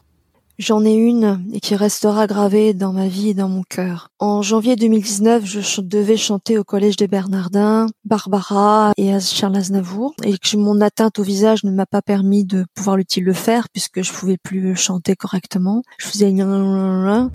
[0.58, 4.10] J'en ai une et qui restera gravée dans ma vie et dans mon cœur.
[4.18, 10.36] En janvier 2019, je devais chanter au Collège des Bernardins, Barbara et Charles Aznavour, et
[10.36, 14.12] que mon atteinte au visage ne m'a pas permis de pouvoir le faire puisque je
[14.12, 15.82] pouvais plus chanter correctement.
[15.98, 16.28] Je faisais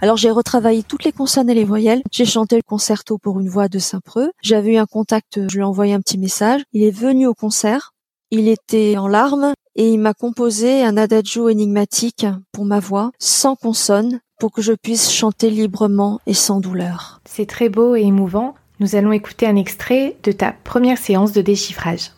[0.02, 2.02] alors j'ai retravaillé toutes les consonnes et les voyelles.
[2.12, 4.32] J'ai chanté le concerto pour une voix de Saint-Preux.
[4.42, 6.62] J'avais eu un contact, je lui ai envoyé un petit message.
[6.74, 7.94] Il est venu au concert.
[8.32, 13.56] Il était en larmes et il m'a composé un adagio énigmatique pour ma voix, sans
[13.56, 17.22] consonne, pour que je puisse chanter librement et sans douleur.
[17.26, 18.56] C'est très beau et émouvant.
[18.80, 22.12] Nous allons écouter un extrait de ta première séance de déchiffrage.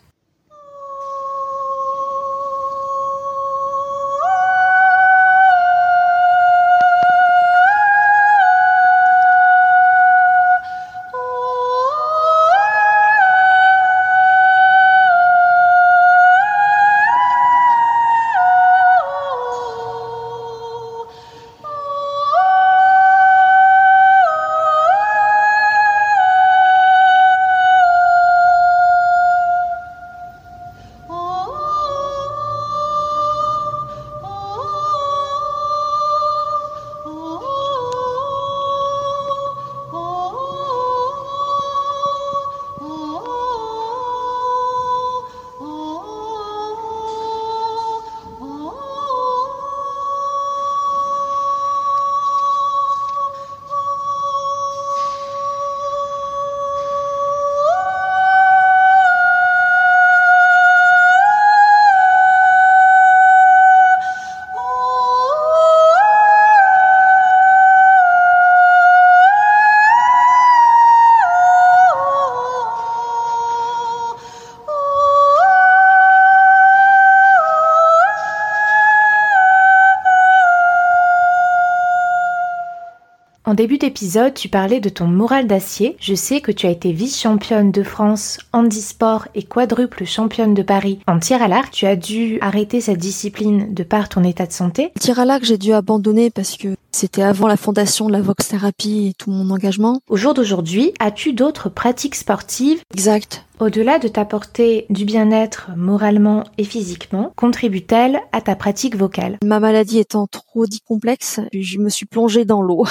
[83.54, 85.96] Début d'épisode, tu parlais de ton moral d'acier.
[86.00, 90.98] Je sais que tu as été vice-championne de France handisport et quadruple championne de Paris
[91.06, 91.70] en tir à l'arc.
[91.70, 94.90] Tu as dû arrêter cette discipline de par ton état de santé.
[94.98, 98.48] Tir à l'arc, j'ai dû abandonner parce que c'était avant la fondation de la Vox
[98.48, 100.00] Thérapie et tout mon engagement.
[100.08, 103.44] Au jour d'aujourd'hui, as-tu d'autres pratiques sportives Exact.
[103.60, 109.98] Au-delà de t'apporter du bien-être moralement et physiquement, contribue-t-elle à ta pratique vocale Ma maladie
[109.98, 112.86] étant trop dit complexe, je me suis plongée dans l'eau.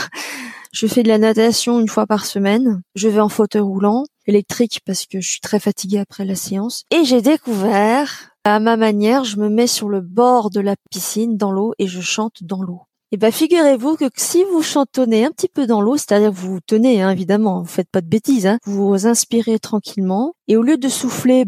[0.71, 2.81] Je fais de la natation une fois par semaine.
[2.93, 6.83] Je vais en fauteuil roulant, électrique parce que je suis très fatiguée après la séance.
[6.91, 11.37] Et j'ai découvert, à ma manière, je me mets sur le bord de la piscine
[11.37, 12.81] dans l'eau et je chante dans l'eau.
[13.11, 16.59] Et ben figurez-vous que si vous chantonnez un petit peu dans l'eau, c'est-à-dire que vous,
[16.65, 20.77] tenez hein, évidemment, vous faites pas de bêtises, hein, vous inspirez tranquillement et au lieu
[20.77, 21.45] de souffler,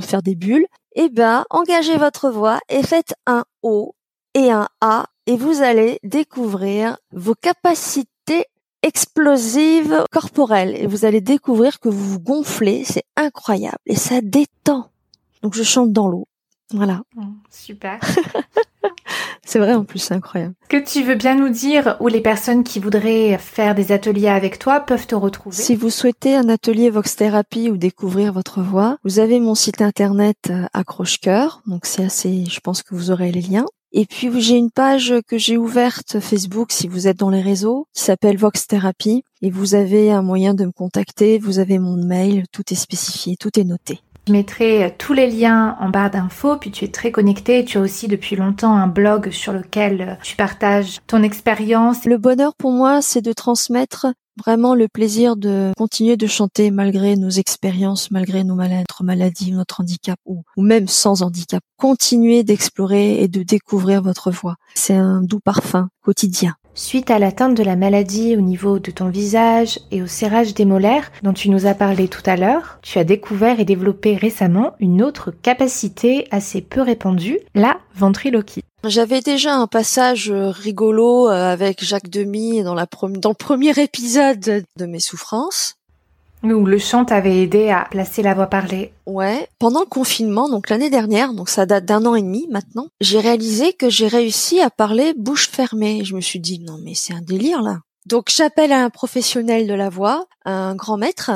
[0.00, 3.94] faire des bulles, et ben engagez votre voix et faites un O
[4.34, 8.46] et un A et vous allez découvrir vos capacités
[8.82, 14.90] explosives corporelles et vous allez découvrir que vous vous gonflez, c'est incroyable et ça détend.
[15.42, 16.28] Donc je chante dans l'eau.
[16.72, 17.02] Voilà.
[17.50, 18.00] Super.
[19.44, 20.54] c'est vrai en plus, c'est incroyable.
[20.68, 24.58] Que tu veux bien nous dire où les personnes qui voudraient faire des ateliers avec
[24.58, 28.98] toi peuvent te retrouver Si vous souhaitez un atelier Vox Therapy ou découvrir votre voix,
[29.04, 33.30] vous avez mon site internet euh, accroche-cœur, donc c'est assez, je pense que vous aurez
[33.30, 33.66] les liens.
[33.92, 37.86] Et puis j'ai une page que j'ai ouverte Facebook si vous êtes dans les réseaux
[37.94, 41.96] qui s'appelle Vox Therapy et vous avez un moyen de me contacter, vous avez mon
[41.96, 44.00] mail, tout est spécifié, tout est noté.
[44.26, 47.64] Je mettrai tous les liens en barre d'infos, puis tu es très connecté.
[47.64, 52.04] Tu as aussi depuis longtemps un blog sur lequel tu partages ton expérience.
[52.04, 57.16] Le bonheur pour moi, c'est de transmettre vraiment le plaisir de continuer de chanter malgré
[57.16, 61.62] nos expériences, malgré nos maladies, notre handicap ou, ou même sans handicap.
[61.78, 64.56] Continuer d'explorer et de découvrir votre voix.
[64.74, 66.56] C'est un doux parfum quotidien.
[66.78, 70.66] Suite à l'atteinte de la maladie au niveau de ton visage et au serrage des
[70.66, 74.74] molaires dont tu nous as parlé tout à l'heure, tu as découvert et développé récemment
[74.78, 78.60] une autre capacité assez peu répandue, la ventriloquie.
[78.84, 85.00] J'avais déjà un passage rigolo euh, avec Jacques Demy dans le premier épisode de mes
[85.00, 85.76] souffrances.
[86.52, 88.92] Où le chant t'avait aidé à placer la voix parlée.
[89.06, 89.48] Ouais.
[89.58, 93.20] Pendant le confinement, donc l'année dernière, donc ça date d'un an et demi maintenant, j'ai
[93.20, 96.04] réalisé que j'ai réussi à parler bouche fermée.
[96.04, 97.80] Je me suis dit, non mais c'est un délire là.
[98.06, 101.30] Donc j'appelle un professionnel de la voix, un grand maître.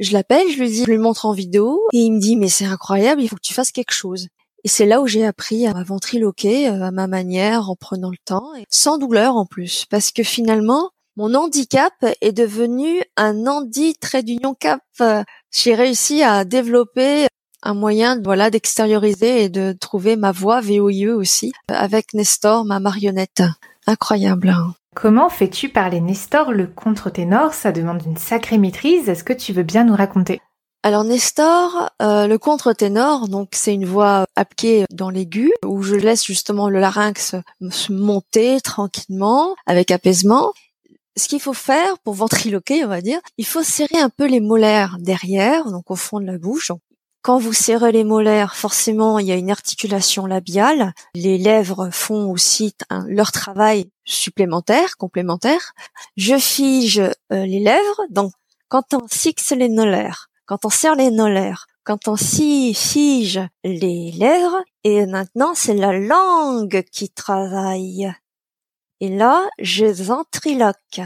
[0.00, 2.48] Je l'appelle, je lui dis, je lui montre en vidéo, et il me dit, mais
[2.48, 4.26] c'est incroyable, il faut que tu fasses quelque chose.
[4.64, 8.16] Et c'est là où j'ai appris à ventriloquer euh, à ma manière, en prenant le
[8.24, 13.94] temps, et sans douleur en plus, parce que finalement, mon handicap est devenu un handi
[13.94, 14.80] trait d'union cap.
[15.52, 17.26] J'ai réussi à développer
[17.62, 23.42] un moyen voilà d'extérioriser et de trouver ma voix VOIE aussi avec Nestor ma marionnette
[23.86, 24.74] incroyable hein.
[24.94, 27.52] Comment fais-tu parler Nestor le contre-ténor?
[27.52, 29.08] Ça demande une sacrée maîtrise.
[29.08, 30.40] Est-ce que tu veux bien nous raconter?
[30.84, 36.24] Alors Nestor, euh, le contre-ténor, donc c'est une voix appliquée dans l'aigu où je laisse
[36.24, 37.34] justement le larynx
[37.88, 40.52] monter tranquillement avec apaisement
[41.16, 44.40] ce qu'il faut faire pour ventriloquer, on va dire, il faut serrer un peu les
[44.40, 46.72] molaires derrière, donc au fond de la bouche.
[47.22, 50.92] Quand vous serrez les molaires, forcément, il y a une articulation labiale.
[51.14, 52.74] Les lèvres font aussi
[53.06, 55.72] leur travail supplémentaire, complémentaire.
[56.18, 58.02] Je fige euh, les lèvres.
[58.10, 58.32] Donc,
[58.68, 64.62] quand on fixe les molaires, quand on serre les molaires, quand on fige les lèvres,
[64.84, 68.12] et maintenant c'est la langue qui travaille.
[69.00, 71.00] Et là, je ventriloque.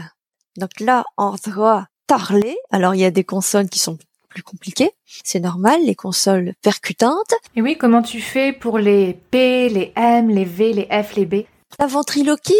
[0.57, 2.57] Donc là, on doit parler.
[2.71, 3.97] Alors, il y a des consonnes qui sont
[4.29, 4.91] plus compliquées.
[5.23, 7.33] C'est normal, les consoles percutantes.
[7.55, 11.25] Et oui, comment tu fais pour les P, les M, les V, les F, les
[11.25, 11.45] B?
[11.79, 12.53] La ventriloquie,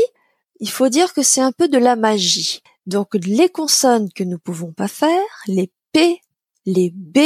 [0.60, 2.62] il faut dire que c'est un peu de la magie.
[2.86, 6.22] Donc, les consonnes que nous pouvons pas faire, les P,
[6.66, 7.20] les B,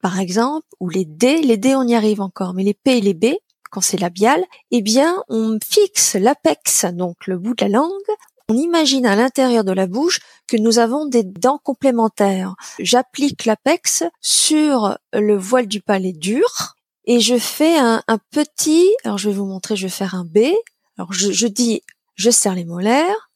[0.00, 3.00] par exemple, ou les D, les D on y arrive encore, mais les P et
[3.00, 3.26] les B,
[3.70, 7.90] quand c'est labial, eh bien, on fixe l'apex, donc le bout de la langue.
[8.48, 12.56] On imagine à l'intérieur de la bouche que nous avons des dents complémentaires.
[12.80, 19.28] J'applique l'apex sur le voile du palais dur et je fais un, petit, alors je
[19.28, 20.38] vais vous montrer, je vais faire un B.
[20.98, 21.82] Alors je, je dis,
[22.16, 23.30] je serre les molaires,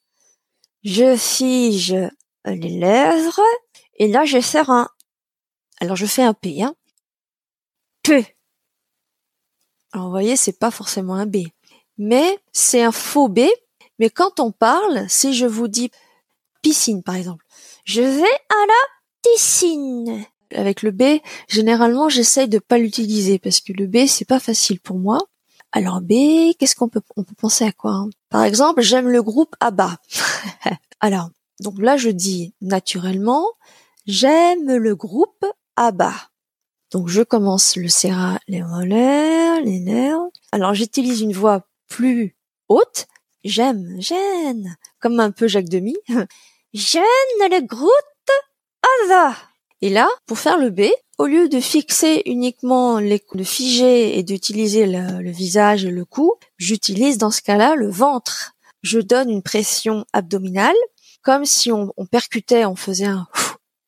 [0.82, 1.97] je fige
[2.45, 3.41] les lèvres
[3.99, 4.89] et là je serre un,
[5.80, 6.74] alors je fais un P, hein.
[8.03, 8.34] P.
[9.95, 11.37] Alors vous voyez, c'est pas forcément un B,
[11.99, 13.43] mais c'est un faux B.
[14.01, 15.89] Mais quand on parle, si je vous dis
[16.63, 17.45] piscine par exemple,
[17.85, 20.25] je vais à la piscine.
[20.53, 24.81] Avec le B, généralement j'essaye de pas l'utiliser parce que le B c'est pas facile
[24.81, 25.21] pour moi.
[25.71, 28.11] Alors B, qu'est-ce qu'on peut on peut penser à quoi hein?
[28.31, 29.97] Par exemple, j'aime le groupe ABBA.
[31.01, 31.31] Alors
[31.61, 33.47] Donc là, je dis naturellement,
[34.07, 36.13] j'aime le groupe ABBA.
[36.95, 40.29] Donc je commence le serra, les molaires, les nerfs.
[40.53, 42.37] Alors j'utilise une voix plus
[42.69, 43.09] haute.
[43.43, 45.97] J'aime, j'aime, comme un peu Jacques Demy.
[46.73, 47.03] J'aime
[47.41, 47.91] le groupe
[49.03, 49.37] ABBA.
[49.81, 50.83] Et là, pour faire le B,
[51.19, 56.05] au lieu de fixer uniquement les, de figer et d'utiliser le, le visage et le
[56.05, 58.53] cou, j'utilise dans ce cas-là le ventre.
[58.83, 60.77] Je donne une pression abdominale,
[61.23, 63.27] comme si on, on percutait, on faisait un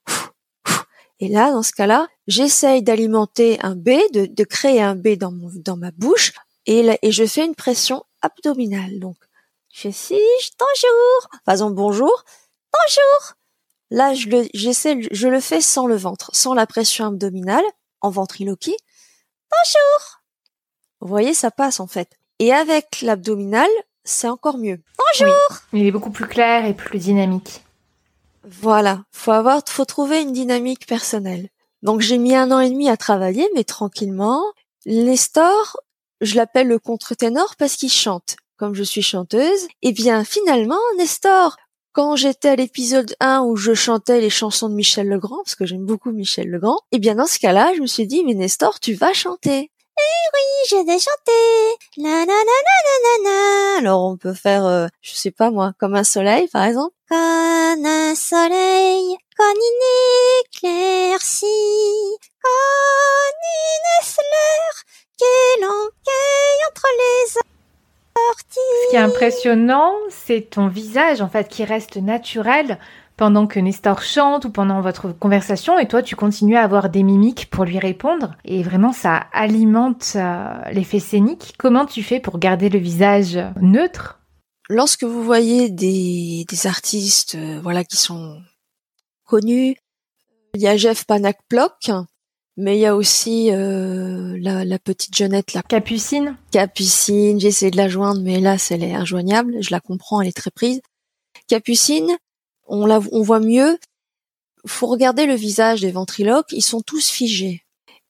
[1.20, 5.32] et là, dans ce cas-là, j'essaye d'alimenter un B, de, de, créer un B dans,
[5.32, 6.32] mon, dans ma bouche,
[6.66, 8.98] et, et je fais une pression abdominale.
[8.98, 9.16] Donc,
[9.72, 10.16] je suis
[10.58, 12.24] bonjour, faisons bonjour,
[12.72, 13.34] bonjour.
[13.90, 17.64] Là, je le, j'essaie, je le fais sans le ventre, sans la pression abdominale,
[18.00, 18.76] en ventriloquie.
[19.50, 20.22] Bonjour.
[21.00, 22.18] Vous voyez, ça passe en fait.
[22.38, 23.68] Et avec l'abdominal,
[24.04, 24.80] c'est encore mieux.
[24.98, 25.36] Bonjour.
[25.72, 27.62] Il est beaucoup plus clair et plus dynamique.
[28.44, 31.48] Voilà, faut avoir, faut trouver une dynamique personnelle.
[31.82, 34.42] Donc j'ai mis un an et demi à travailler, mais tranquillement.
[34.86, 35.76] Nestor,
[36.20, 38.36] je l'appelle le contre-ténor parce qu'il chante.
[38.56, 41.56] Comme je suis chanteuse, et eh bien finalement, Nestor,
[41.92, 45.66] quand j'étais à l'épisode 1 où je chantais les chansons de Michel Legrand, parce que
[45.66, 48.34] j'aime beaucoup Michel Legrand, et eh bien dans ce cas-là, je me suis dit, mais
[48.34, 49.70] Nestor, tu vas chanter.
[49.98, 51.76] Eh oui, je vais chanter.
[51.96, 55.72] La la la la la la Alors on peut faire, euh, je sais pas moi,
[55.78, 56.95] comme un soleil par exemple.
[57.08, 61.46] Comme un soleil, il éclaircit,
[62.42, 64.76] quand il éclaire,
[65.16, 67.38] qu'il enquille entre les
[68.28, 68.58] orties.
[68.86, 72.76] Ce qui est impressionnant, c'est ton visage en fait qui reste naturel
[73.16, 77.04] pendant que Nestor chante ou pendant votre conversation et toi tu continues à avoir des
[77.04, 81.54] mimiques pour lui répondre et vraiment ça alimente euh, l'effet scénique.
[81.56, 84.18] Comment tu fais pour garder le visage neutre?
[84.68, 88.40] Lorsque vous voyez des, des artistes euh, voilà qui sont
[89.24, 89.76] connus,
[90.54, 91.90] il y a Jeff Panak Plock,
[92.56, 95.62] mais il y a aussi euh, la, la, petite jeunette là.
[95.62, 96.36] Capucine.
[96.50, 99.58] Capucine, j'ai essayé de la joindre, mais là, elle est injoignable.
[99.60, 100.80] Je la comprends, elle est très prise.
[101.48, 102.16] Capucine,
[102.66, 103.78] on, la, on voit mieux.
[104.66, 107.62] Faut regarder le visage des ventriloques, ils sont tous figés.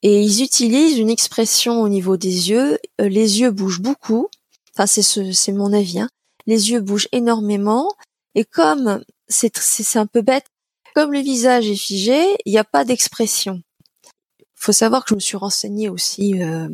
[0.03, 2.79] Et ils utilisent une expression au niveau des yeux.
[3.01, 4.29] Euh, les yeux bougent beaucoup.
[4.75, 6.01] Enfin, c'est ce, c'est mon avis.
[6.01, 6.09] Hein.
[6.47, 7.93] Les yeux bougent énormément.
[8.35, 10.47] Et comme c'est, un peu bête,
[10.95, 13.63] comme le visage est figé, il n'y a pas d'expression.
[14.55, 16.69] Faut savoir que je me suis renseignée aussi euh,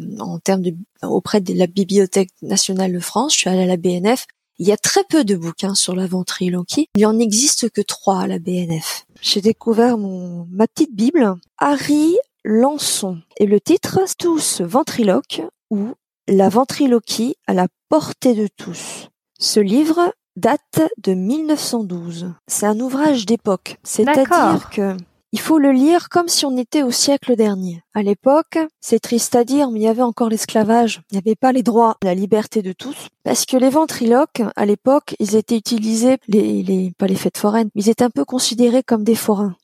[1.02, 3.34] auprès de la Bibliothèque nationale de France.
[3.34, 4.26] Je suis allée à la BNF
[4.58, 6.88] il y a très peu de bouquins sur la ventriloquie.
[6.96, 9.06] Il en existe que trois à la BNF.
[9.20, 13.18] J'ai découvert ma petite Bible, Harry Lançon.
[13.38, 15.94] Et le titre, Tous ventriloques ou
[16.28, 19.08] La ventriloquie à la portée de tous.
[19.42, 22.32] Ce livre date de 1912.
[22.46, 23.76] C'est un ouvrage d'époque.
[23.82, 24.96] C'est-à-dire que
[25.32, 27.82] il faut le lire comme si on était au siècle dernier.
[27.92, 31.02] À l'époque, c'est triste à dire, mais il y avait encore l'esclavage.
[31.10, 33.08] Il n'y avait pas les droits, la liberté de tous.
[33.24, 37.70] Parce que les ventriloques, à l'époque, ils étaient utilisés, les, les, pas les fêtes foraines,
[37.74, 39.56] mais ils étaient un peu considérés comme des forains.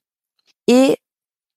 [0.67, 0.97] Et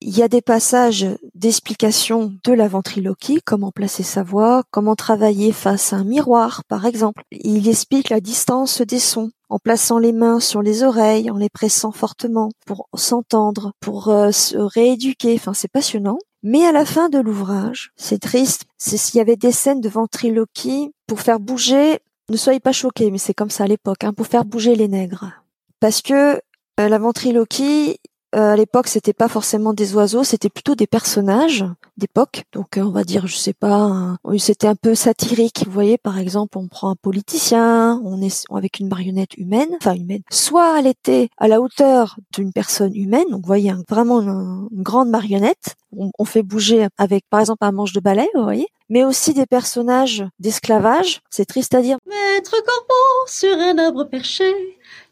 [0.01, 5.51] il y a des passages d'explication de la ventriloquie, comment placer sa voix, comment travailler
[5.51, 7.23] face à un miroir, par exemple.
[7.31, 11.49] Il explique la distance des sons, en plaçant les mains sur les oreilles, en les
[11.49, 15.35] pressant fortement pour s'entendre, pour euh, se rééduquer.
[15.35, 16.17] Enfin, c'est passionnant.
[16.43, 19.89] Mais à la fin de l'ouvrage, c'est triste, c'est s'il y avait des scènes de
[19.89, 21.99] ventriloquie pour faire bouger,
[22.29, 24.87] ne soyez pas choqués, mais c'est comme ça à l'époque, hein, pour faire bouger les
[24.87, 25.43] nègres.
[25.79, 26.41] Parce que
[26.79, 27.99] euh, la ventriloquie,
[28.33, 31.65] euh, à l'époque, c'était pas forcément des oiseaux, c'était plutôt des personnages
[31.97, 32.43] d'époque.
[32.53, 35.63] Donc, euh, on va dire, je sais pas, c'était un peu satirique.
[35.65, 39.95] Vous voyez, par exemple, on prend un politicien, on est avec une marionnette humaine, enfin
[39.95, 40.21] humaine.
[40.29, 45.09] Soit elle était à la hauteur d'une personne humaine, donc vous voyez vraiment une, grande
[45.09, 45.75] marionnette.
[45.93, 48.67] On, fait bouger avec, par exemple, un manche de balai, vous voyez.
[48.89, 51.21] Mais aussi des personnages d'esclavage.
[51.29, 51.97] C'est triste à dire.
[52.07, 54.53] Maître corbeau sur un arbre perché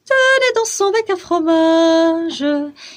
[0.10, 2.42] tenez dans son bec à fromage.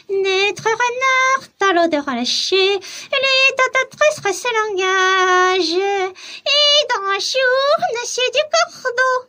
[0.08, 5.74] Naître renard, t'as l'odeur à lâcher, les tatatrices ses langage.
[5.74, 9.28] Et dans un jour, monsieur du cordeau,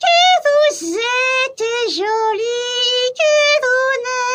[0.00, 3.92] que vous êtes jolie, que vous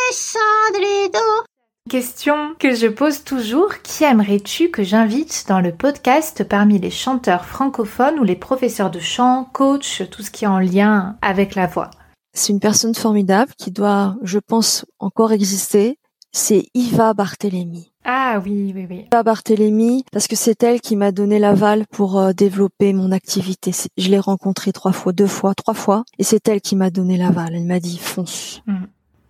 [0.09, 1.43] naissez dos.
[1.89, 7.45] Question que je pose toujours, qui aimerais-tu que j'invite dans le podcast parmi les chanteurs
[7.45, 11.67] francophones ou les professeurs de chant, coach, tout ce qui est en lien avec la
[11.67, 11.91] voix?
[12.37, 15.99] C'est une personne formidable qui doit, je pense, encore exister.
[16.31, 17.91] C'est Iva Barthélémy.
[18.03, 19.05] Ah oui, oui, oui.
[19.11, 23.71] Iva Barthélémy, parce que c'est elle qui m'a donné l'aval pour euh, développer mon activité.
[23.97, 27.17] Je l'ai rencontrée trois fois, deux fois, trois fois, et c'est elle qui m'a donné
[27.17, 27.55] l'aval.
[27.55, 28.61] Elle m'a dit fonce.
[28.67, 28.83] Mm.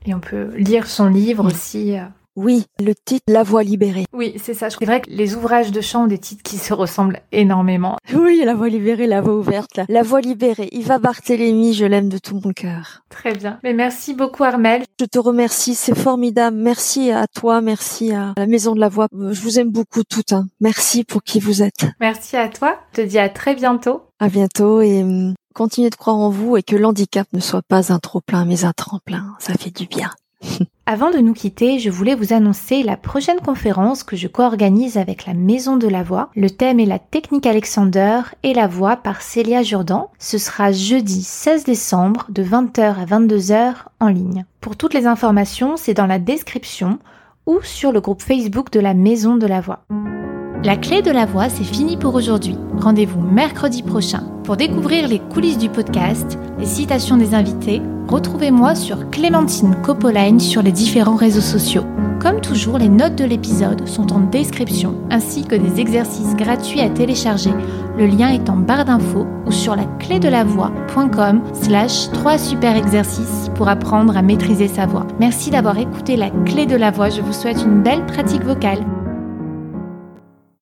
[0.06, 1.98] Et on peut lire son livre aussi.
[1.98, 2.06] Euh,
[2.38, 4.06] oui, le titre La Voix libérée.
[4.14, 4.70] Oui, c'est ça.
[4.70, 7.98] C'est vrai que les ouvrages de chant ont des titres qui se ressemblent énormément.
[8.14, 9.80] Oui, La Voix libérée, La Voix ouverte.
[9.90, 10.70] La Voix libérée.
[10.72, 13.02] Yva Barthélémy, je l'aime de tout mon cœur.
[13.10, 13.60] Très bien.
[13.64, 14.84] Mais merci beaucoup Armel.
[15.00, 16.58] Je te remercie, c'est formidable.
[16.58, 19.08] Merci à toi, merci à la Maison de la Voix.
[19.12, 20.34] Je vous aime beaucoup toutes.
[20.34, 20.46] Hein.
[20.62, 21.88] Merci pour qui vous êtes.
[22.00, 22.78] Merci à toi.
[22.94, 24.04] Je te dis à très bientôt.
[24.20, 27.92] À bientôt et hum, continuez de croire en vous et que l'handicap ne soit pas
[27.92, 29.36] un trop plein mais un tremplin.
[29.40, 30.12] Ça fait du bien.
[30.86, 35.26] Avant de nous quitter, je voulais vous annoncer la prochaine conférence que je co-organise avec
[35.26, 36.30] la Maison de la Voix.
[36.36, 40.12] Le thème est la technique Alexander et la voix par Célia Jourdan.
[40.20, 44.46] Ce sera jeudi 16 décembre de 20h à 22h en ligne.
[44.62, 47.00] Pour toutes les informations, c'est dans la description
[47.46, 49.84] ou sur le groupe Facebook de la Maison de la Voix.
[50.64, 52.58] La clé de la voix, c'est fini pour aujourd'hui.
[52.80, 57.82] Rendez-vous mercredi prochain pour découvrir les coulisses du podcast, les citations des invités.
[58.08, 61.84] Retrouvez-moi sur Clémentine Copoline sur les différents réseaux sociaux.
[62.20, 66.90] Comme toujours, les notes de l'épisode sont en description ainsi que des exercices gratuits à
[66.90, 67.52] télécharger.
[67.98, 72.38] Le lien est en barre d'infos ou sur la clé de la voix.com slash 3
[72.40, 75.06] super exercices pour apprendre à maîtriser sa voix.
[75.20, 77.10] Merci d'avoir écouté la clé de la voix.
[77.10, 78.84] Je vous souhaite une belle pratique vocale.